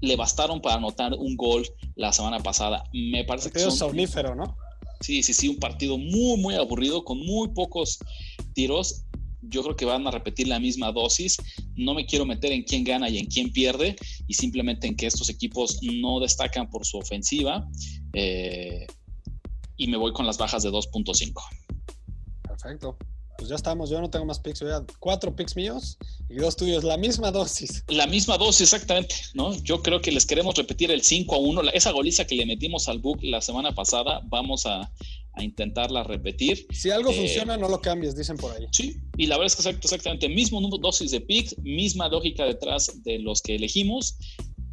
le 0.01 0.15
bastaron 0.15 0.61
para 0.61 0.75
anotar 0.75 1.13
un 1.13 1.35
gol 1.35 1.67
la 1.95 2.11
semana 2.11 2.39
pasada. 2.39 2.83
Me 2.93 3.23
parece 3.23 3.51
que 3.51 3.59
es 3.59 3.77
somnífero, 3.77 4.35
¿no? 4.35 4.57
Sí, 5.05 5.21
sí, 5.21 5.35
sí, 5.35 5.47
un 5.47 5.57
partido 5.57 5.99
muy, 5.99 6.35
muy 6.37 6.55
aburrido, 6.55 7.03
con 7.03 7.19
muy 7.19 7.49
pocos 7.49 7.99
tiros. 8.53 9.03
Yo 9.43 9.61
creo 9.61 9.75
que 9.75 9.85
van 9.85 10.07
a 10.07 10.09
repetir 10.09 10.47
la 10.47 10.59
misma 10.59 10.91
dosis. 10.91 11.37
No 11.75 11.93
me 11.93 12.07
quiero 12.07 12.25
meter 12.25 12.51
en 12.51 12.63
quién 12.63 12.83
gana 12.83 13.07
y 13.07 13.19
en 13.19 13.27
quién 13.27 13.51
pierde, 13.51 13.95
y 14.25 14.33
simplemente 14.33 14.87
en 14.87 14.95
que 14.95 15.05
estos 15.05 15.29
equipos 15.29 15.77
no 15.83 16.19
destacan 16.19 16.71
por 16.71 16.87
su 16.87 16.97
ofensiva. 16.97 17.69
Eh, 18.13 18.87
y 19.77 19.85
me 19.85 19.97
voy 19.97 20.11
con 20.11 20.25
las 20.25 20.39
bajas 20.39 20.63
de 20.63 20.71
2.5. 20.71 21.33
Perfecto 22.41 22.97
pues 23.37 23.49
ya 23.49 23.55
estamos, 23.55 23.89
yo 23.89 23.99
no 24.01 24.09
tengo 24.09 24.25
más 24.25 24.39
picks, 24.39 24.61
ya 24.61 24.83
cuatro 24.99 25.35
picks 25.35 25.55
míos 25.55 25.97
y 26.29 26.35
dos 26.35 26.55
tuyos, 26.55 26.83
la 26.83 26.97
misma 26.97 27.31
dosis. 27.31 27.83
La 27.87 28.07
misma 28.07 28.37
dosis, 28.37 28.73
exactamente, 28.73 29.15
¿no? 29.33 29.55
Yo 29.63 29.81
creo 29.81 30.01
que 30.01 30.11
les 30.11 30.25
queremos 30.25 30.55
repetir 30.55 30.91
el 30.91 31.01
5 31.01 31.35
a 31.35 31.39
1, 31.39 31.61
esa 31.73 31.91
goliza 31.91 32.25
que 32.25 32.35
le 32.35 32.45
metimos 32.45 32.87
al 32.87 32.99
book 32.99 33.19
la 33.21 33.41
semana 33.41 33.73
pasada, 33.73 34.21
vamos 34.25 34.65
a, 34.65 34.91
intentarla 35.37 36.01
repetir. 36.03 36.65
Si 36.71 36.89
algo 36.91 37.11
eh, 37.11 37.13
funciona, 37.13 37.57
no 37.57 37.67
lo 37.67 37.81
cambies, 37.81 38.15
dicen 38.15 38.37
por 38.37 38.55
ahí. 38.55 38.67
Sí, 38.71 39.01
y 39.17 39.27
la 39.27 39.37
verdad 39.37 39.53
es 39.59 39.65
que 39.65 39.69
exactamente, 39.69 40.29
mismo 40.29 40.61
número, 40.61 40.81
dosis 40.81 41.11
de 41.11 41.19
picks, 41.19 41.57
misma 41.57 42.07
lógica 42.07 42.45
detrás 42.45 43.03
de 43.03 43.19
los 43.19 43.41
que 43.41 43.55
elegimos. 43.55 44.17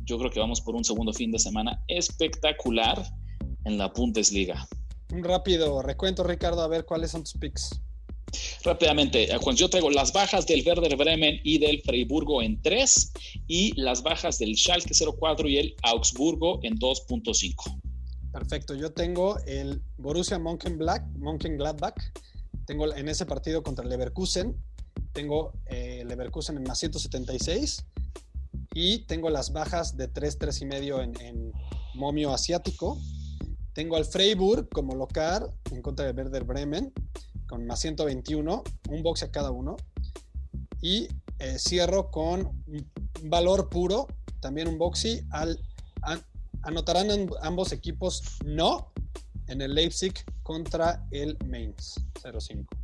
Yo 0.05 0.19
creo 0.19 0.31
que 0.31 0.39
vamos 0.39 0.61
por 0.61 0.77
un 0.77 0.85
segundo 0.85 1.13
fin 1.13 1.33
de 1.33 1.41
semana 1.41 1.83
espectacular 1.89 3.05
en 3.65 3.77
la 3.77 3.89
Bundesliga. 3.89 4.69
Un 5.11 5.25
rápido 5.25 5.83
recuento, 5.83 6.23
Ricardo, 6.23 6.63
a 6.63 6.69
ver 6.69 6.85
cuáles 6.85 7.11
son 7.11 7.25
tus 7.25 7.35
picks. 7.35 7.81
Rápidamente, 8.65 9.33
eh, 9.33 9.39
Juan, 9.39 9.57
yo 9.57 9.69
traigo 9.69 9.91
las 9.91 10.13
bajas 10.13 10.47
del 10.47 10.67
Werder 10.67 10.97
Bremen 10.97 11.41
y 11.43 11.59
del 11.59 11.83
Freiburgo 11.83 12.43
en 12.43 12.61
3 12.63 13.13
y 13.49 13.81
las 13.81 14.03
bajas 14.03 14.39
del 14.39 14.57
Schalke 14.57 14.95
04 14.95 15.49
y 15.49 15.59
el 15.59 15.75
Augsburgo 15.83 16.61
en 16.63 16.79
2.5. 16.79 17.81
Perfecto, 18.33 18.75
yo 18.75 18.93
tengo 18.93 19.39
el 19.47 19.83
Borussia 19.99 20.39
Mönchengladbach, 20.39 22.01
tengo 22.67 22.95
en 22.95 23.09
ese 23.09 23.27
partido 23.27 23.63
contra 23.63 23.85
Leverkusen, 23.85 24.57
tengo 25.13 25.53
eh, 25.67 26.05
Leverkusen 26.07 26.57
en 26.57 26.63
más 26.63 26.79
176 26.79 27.85
y 28.75 29.01
tengo 29.01 29.29
las 29.29 29.53
bajas 29.53 29.97
de 29.97 30.09
3, 30.09 30.39
3 30.39 30.63
y 30.63 30.65
medio 30.65 31.03
en, 31.03 31.21
en 31.21 31.53
momio 31.95 32.33
asiático. 32.33 32.99
Tengo 33.75 33.97
al 33.97 34.05
Freiburg 34.07 34.69
como 34.71 34.95
local 34.95 35.51
en 35.71 35.83
contra 35.83 36.07
del 36.07 36.17
Werder 36.17 36.45
Bremen 36.45 36.93
con 37.53 37.67
más 37.67 37.81
121, 37.81 38.65
un 38.89 39.03
boxe 39.03 39.27
a 39.27 39.31
cada 39.31 39.51
uno. 39.51 39.77
Y 40.81 41.09
eh, 41.39 41.59
cierro 41.59 42.11
con 42.11 42.65
valor 43.25 43.69
puro, 43.69 44.07
también 44.41 44.69
un 44.69 44.79
boxy. 44.79 45.21
Al, 45.33 45.61
anotarán 46.63 47.29
ambos 47.43 47.73
equipos 47.73 48.39
no 48.47 48.91
en 49.49 49.61
el 49.61 49.75
Leipzig 49.75 50.15
contra 50.43 51.07
el 51.11 51.37
Mainz 51.47 51.97
05. 52.23 52.75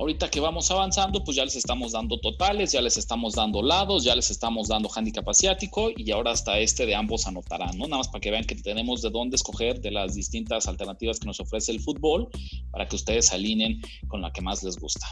Ahorita 0.00 0.30
que 0.30 0.40
vamos 0.40 0.70
avanzando, 0.70 1.22
pues 1.22 1.36
ya 1.36 1.44
les 1.44 1.56
estamos 1.56 1.92
dando 1.92 2.18
totales, 2.18 2.72
ya 2.72 2.80
les 2.80 2.96
estamos 2.96 3.34
dando 3.34 3.60
lados, 3.60 4.02
ya 4.02 4.16
les 4.16 4.30
estamos 4.30 4.68
dando 4.68 4.88
handicap 4.88 5.28
asiático 5.28 5.90
y 5.94 6.10
ahora 6.10 6.30
hasta 6.30 6.58
este 6.58 6.86
de 6.86 6.94
ambos 6.94 7.26
anotarán, 7.26 7.76
¿no? 7.76 7.84
Nada 7.84 7.98
más 7.98 8.08
para 8.08 8.22
que 8.22 8.30
vean 8.30 8.44
que 8.44 8.54
tenemos 8.54 9.02
de 9.02 9.10
dónde 9.10 9.36
escoger 9.36 9.78
de 9.82 9.90
las 9.90 10.14
distintas 10.14 10.66
alternativas 10.68 11.20
que 11.20 11.26
nos 11.26 11.38
ofrece 11.38 11.72
el 11.72 11.80
fútbol 11.80 12.30
para 12.70 12.88
que 12.88 12.96
ustedes 12.96 13.26
se 13.26 13.34
alineen 13.34 13.82
con 14.08 14.22
la 14.22 14.32
que 14.32 14.40
más 14.40 14.62
les 14.62 14.78
gusta, 14.78 15.06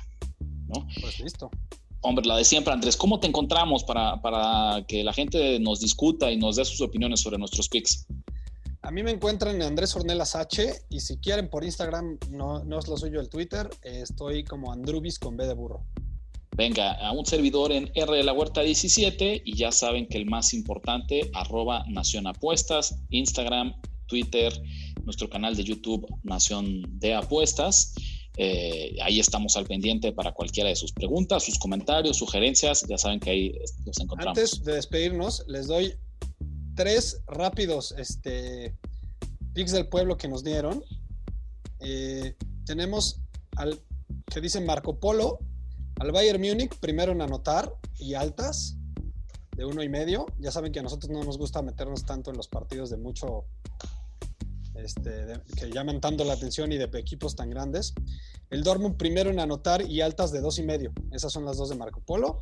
¿no? 0.69 0.87
Pues 1.03 1.21
listo. 1.21 1.51
Hombre, 2.01 2.25
la 2.25 2.39
de 2.39 2.45
siempre, 2.45 2.73
Andrés, 2.73 2.97
¿cómo 2.97 3.21
te 3.21 3.27
encontramos 3.27 3.85
para, 3.85 4.23
para 4.23 4.87
que 4.87 5.05
la 5.05 5.13
gente 5.13 5.61
nos 5.61 5.81
discuta 5.81 6.33
y 6.33 6.39
nos 6.39 6.57
dé 6.57 6.65
sus 6.65 6.81
opiniones 6.81 7.21
sobre 7.21 7.37
nuestros 7.37 7.69
picks? 7.69 8.07
A 8.89 8.91
mí 8.91 9.03
me 9.03 9.11
encuentran 9.11 9.57
en 9.57 9.61
Andrés 9.65 9.95
Ornelas 9.97 10.35
H 10.35 10.73
y 10.89 11.01
si 11.01 11.19
quieren 11.19 11.51
por 11.51 11.63
Instagram, 11.63 12.19
no, 12.31 12.65
no 12.65 12.79
es 12.79 12.89
lo 12.89 12.97
suyo 12.97 13.21
el 13.21 13.29
Twitter, 13.29 13.69
estoy 13.83 14.45
como 14.45 14.73
Andrubis 14.73 15.19
con 15.19 15.37
B 15.37 15.47
de 15.47 15.53
burro. 15.53 15.85
Venga, 16.57 16.95
a 16.95 17.13
un 17.13 17.27
servidor 17.27 17.71
en 17.71 17.91
R 17.95 18.17
de 18.17 18.23
la 18.23 18.33
Huerta 18.33 18.63
17 18.63 19.43
y 19.45 19.57
ya 19.57 19.73
saben 19.73 20.09
que 20.09 20.17
el 20.17 20.25
más 20.25 20.55
importante, 20.55 21.31
arroba 21.35 21.85
Nación 21.87 22.27
Apuestas, 22.27 22.99
Instagram, 23.11 23.75
Twitter, 24.07 24.55
nuestro 25.05 25.29
canal 25.29 25.55
de 25.55 25.65
YouTube 25.65 26.07
Nación 26.23 26.99
de 26.99 27.15
Apuestas. 27.15 27.93
Eh, 28.39 28.97
ahí 29.03 29.21
estamos 29.21 29.59
al 29.59 29.67
pendiente 29.67 30.13
para 30.13 30.33
cualquiera 30.33 30.71
de 30.71 30.77
sus 30.77 30.93
preguntas, 30.93 31.45
sus 31.45 31.59
comentarios, 31.59 32.17
sugerencias. 32.17 32.87
Ya 32.89 32.97
saben 32.97 33.21
que 33.21 33.29
ahí 33.29 33.53
los 33.85 34.01
encontramos. 34.01 34.39
Antes 34.39 34.65
de 34.65 34.77
despedirnos, 34.77 35.45
les 35.47 35.67
doy 35.67 35.93
tres 36.79 37.21
rápidos 37.27 37.93
este, 37.99 38.73
picks 39.53 39.73
del 39.73 39.89
pueblo 39.89 40.17
que 40.17 40.29
nos 40.29 40.45
dieron. 40.45 40.85
Eh, 41.81 42.37
tenemos 42.65 43.21
al 43.57 43.83
que 44.27 44.41
dice 44.41 44.61
Marco 44.61 45.01
Polo 45.01 45.41
al 45.99 46.13
Bayern 46.13 46.41
Múnich, 46.41 46.79
primero 46.79 47.11
en 47.11 47.21
anotar 47.21 47.75
y 47.99 48.15
altas 48.15 48.77
de 49.57 49.65
uno 49.65 49.83
y 49.83 49.89
medio. 49.89 50.27
Ya 50.39 50.53
saben 50.53 50.71
que 50.71 50.79
a 50.79 50.83
nosotros 50.85 51.11
no 51.11 51.25
nos 51.25 51.37
gusta 51.37 51.63
meternos 51.63 52.05
tanto 52.05 52.31
en 52.31 52.37
los 52.37 52.47
partidos 52.47 52.91
de 52.91 52.97
mucho, 52.97 53.47
este, 54.77 55.33
que 55.57 55.73
llaman 55.73 56.01
tanto 56.01 56.23
la 56.23 56.35
atención 56.35 56.71
y 56.71 56.79
de 56.79 56.85
equipos 56.97 57.35
tan 57.35 57.51
grandes. 57.51 57.93
El 58.51 58.63
Dortmund 58.63 58.97
primero 58.97 59.31
en 59.31 59.41
anotar 59.41 59.83
y 59.83 60.01
altas 60.01 60.31
de 60.31 60.41
dos 60.41 60.61
y 60.61 60.63
medio. 60.63 60.93
Esas 61.11 61.33
son 61.33 61.45
las 61.45 61.57
dos 61.57 61.71
de 61.71 61.75
Marco 61.75 62.01
Polo. 62.03 62.41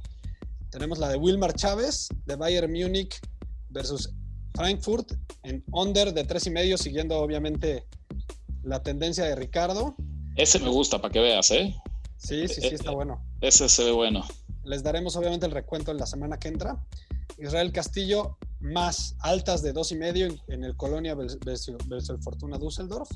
Tenemos 0.69 0.99
la 0.99 1.09
de 1.09 1.17
Wilmar 1.17 1.55
Chávez 1.55 2.11
de 2.27 2.37
Bayern 2.37 2.71
Múnich 2.71 3.19
versus 3.71 4.13
Frankfurt 4.57 5.13
en 5.43 5.65
under 5.73 6.13
de 6.13 6.25
tres 6.25 6.47
y 6.47 6.51
medio, 6.51 6.79
siguiendo 6.79 7.19
obviamente 7.19 7.85
la 8.63 8.83
tendencia 8.83 9.25
de 9.25 9.37
Ricardo. 9.37 9.95
Ese 10.37 10.59
me 10.59 10.69
gusta 10.69 11.01
para 11.01 11.13
que 11.13 11.21
veas, 11.21 11.51
¿eh? 11.51 11.75
Sí, 12.17 12.49
sí, 12.49 12.61
sí, 12.61 12.69
está 12.69 12.91
bueno. 12.91 13.23
Ese 13.41 13.69
se 13.69 13.85
ve 13.85 13.93
bueno. 13.93 14.25
Les 14.65 14.83
daremos 14.83 15.17
obviamente 15.17 15.47
el 15.47 15.53
recuento 15.53 15.93
en 15.93 15.99
la 15.99 16.07
semana 16.07 16.39
que 16.39 16.49
entra. 16.49 16.83
Israel 17.39 17.71
Castillo 17.73 18.37
más 18.61 19.15
altas 19.21 19.63
de 19.63 19.73
dos 19.73 19.93
y 19.93 19.97
medio 19.97 20.29
en 20.49 20.65
el 20.65 20.77
Colonia 20.77 21.15
versus 21.15 22.11
el 22.11 22.23
Fortuna 22.23 22.59
Düsseldorf. 22.59 23.11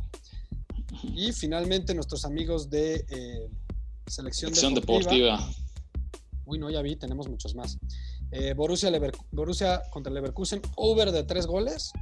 Y 1.15 1.33
finalmente 1.33 1.95
nuestros 1.95 2.25
amigos 2.25 2.69
de 2.69 3.05
eh, 3.09 3.49
Selección, 4.11 4.75
deportiva. 4.75 5.39
Uy, 6.45 6.59
no, 6.59 6.69
ya 6.69 6.83
vi, 6.83 6.97
tenemos 6.97 7.29
muchos 7.29 7.55
más. 7.55 7.79
Eh, 8.33 8.55
Borussia, 8.55 8.91
Borussia 9.33 9.83
contra 9.91 10.13
Leverkusen, 10.13 10.63
over 10.77 11.11
de 11.11 11.25
tres 11.25 11.47
goles. 11.47 11.93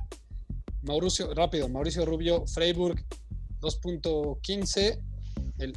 Mauricio, 0.83 1.33
rápido, 1.35 1.69
Mauricio 1.69 2.05
Rubio, 2.05 2.47
Freiburg 2.47 3.03
2.15. 3.61 5.01
El, 5.59 5.77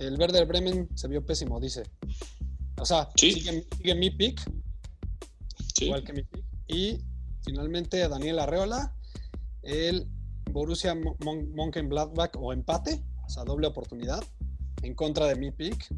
el 0.00 0.18
Werder 0.18 0.46
Bremen 0.46 0.88
se 0.94 1.08
vio 1.08 1.24
pésimo, 1.24 1.60
dice. 1.60 1.84
O 2.80 2.84
sea, 2.84 3.08
sigue, 3.16 3.64
mi 3.94 4.10
pick. 4.10 4.40
Igual 5.80 6.04
que 6.04 6.12
mi 6.12 6.22
pick. 6.22 6.44
Y 6.66 6.98
finalmente 7.44 8.06
Daniel 8.08 8.40
Arreola, 8.40 8.94
el 9.62 10.06
Borussia 10.50 10.94
Mönchengladbach 10.94 12.32
o 12.36 12.52
empate, 12.52 13.02
o 13.24 13.28
sea, 13.28 13.44
doble 13.44 13.68
oportunidad 13.68 14.22
en 14.82 14.94
contra 14.94 15.26
de 15.26 15.36
mi 15.36 15.50
pick 15.50 15.88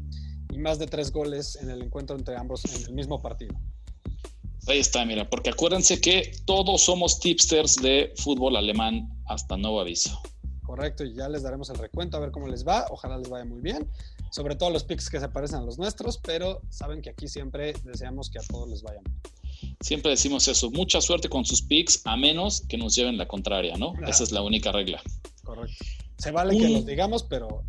y 0.51 0.57
más 0.57 0.79
de 0.79 0.87
tres 0.87 1.11
goles 1.11 1.57
en 1.61 1.69
el 1.69 1.81
encuentro 1.81 2.15
entre 2.15 2.35
ambos 2.35 2.63
en 2.65 2.83
el 2.83 2.93
mismo 2.93 3.21
partido. 3.21 3.55
Ahí 4.67 4.79
está, 4.79 5.03
mira, 5.05 5.27
porque 5.29 5.49
acuérdense 5.49 5.99
que 5.99 6.31
todos 6.45 6.83
somos 6.83 7.19
tipsters 7.19 7.77
de 7.77 8.13
fútbol 8.17 8.55
alemán 8.55 9.09
hasta 9.25 9.57
nuevo 9.57 9.81
aviso. 9.81 10.21
Correcto, 10.63 11.03
y 11.03 11.15
ya 11.15 11.27
les 11.27 11.41
daremos 11.41 11.69
el 11.69 11.77
recuento 11.77 12.17
a 12.17 12.19
ver 12.19 12.31
cómo 12.31 12.47
les 12.47 12.65
va. 12.65 12.85
Ojalá 12.91 13.17
les 13.17 13.27
vaya 13.27 13.43
muy 13.43 13.59
bien. 13.59 13.89
Sobre 14.29 14.55
todo 14.55 14.69
los 14.69 14.83
picks 14.83 15.09
que 15.09 15.19
se 15.19 15.27
parecen 15.27 15.59
a 15.59 15.61
los 15.63 15.77
nuestros, 15.77 16.17
pero 16.19 16.61
saben 16.69 17.01
que 17.01 17.09
aquí 17.09 17.27
siempre 17.27 17.73
deseamos 17.83 18.29
que 18.29 18.39
a 18.39 18.43
todos 18.43 18.69
les 18.69 18.81
vaya 18.81 19.01
bien. 19.01 19.75
Siempre 19.81 20.11
decimos 20.11 20.47
eso, 20.47 20.69
mucha 20.71 21.01
suerte 21.01 21.27
con 21.27 21.43
sus 21.43 21.61
picks, 21.61 22.01
a 22.05 22.15
menos 22.15 22.61
que 22.69 22.77
nos 22.77 22.95
lleven 22.95 23.17
la 23.17 23.27
contraria, 23.27 23.75
¿no? 23.77 23.93
Esa 24.07 24.23
es 24.23 24.31
la 24.31 24.41
única 24.41 24.71
regla. 24.71 25.01
Correcto. 25.43 25.83
Se 26.17 26.31
vale 26.31 26.57
que 26.57 26.69
los 26.69 26.85
digamos, 26.85 27.23
pero 27.23 27.63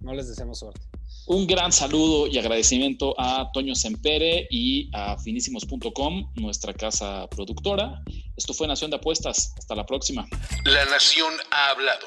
no 0.00 0.14
les 0.14 0.28
deseamos 0.28 0.58
suerte. 0.58 0.80
Un 1.28 1.46
gran 1.46 1.72
saludo 1.72 2.26
y 2.26 2.38
agradecimiento 2.38 3.14
a 3.18 3.52
Toño 3.52 3.74
Sempere 3.74 4.48
y 4.50 4.88
a 4.94 5.18
finísimos.com, 5.18 6.30
nuestra 6.36 6.72
casa 6.72 7.28
productora. 7.28 8.02
Esto 8.34 8.54
fue 8.54 8.66
Nación 8.66 8.90
de 8.90 8.96
Apuestas. 8.96 9.52
Hasta 9.58 9.74
la 9.74 9.84
próxima. 9.84 10.26
La 10.64 10.86
Nación 10.86 11.34
ha 11.50 11.68
hablado. 11.68 12.06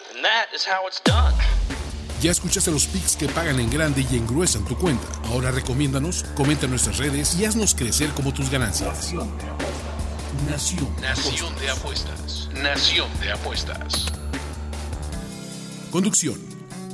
Ya 2.20 2.32
escuchaste 2.32 2.72
los 2.72 2.88
pics 2.88 3.16
que 3.16 3.28
pagan 3.28 3.60
en 3.60 3.70
grande 3.70 4.04
y 4.12 4.16
engruesan 4.16 4.66
tu 4.66 4.76
cuenta. 4.76 5.08
Ahora 5.26 5.52
recomiéndanos, 5.52 6.24
comenta 6.36 6.66
en 6.66 6.72
nuestras 6.72 6.98
redes 6.98 7.40
y 7.40 7.46
haznos 7.46 7.76
crecer 7.76 8.10
como 8.16 8.34
tus 8.34 8.50
ganancias. 8.50 9.14
Nación. 10.50 10.96
Nación 11.00 11.56
de 11.60 11.70
Apuestas. 11.70 12.50
Nación 12.56 13.08
de 13.20 13.32
Apuestas. 13.34 14.08
Conducción. 15.92 16.51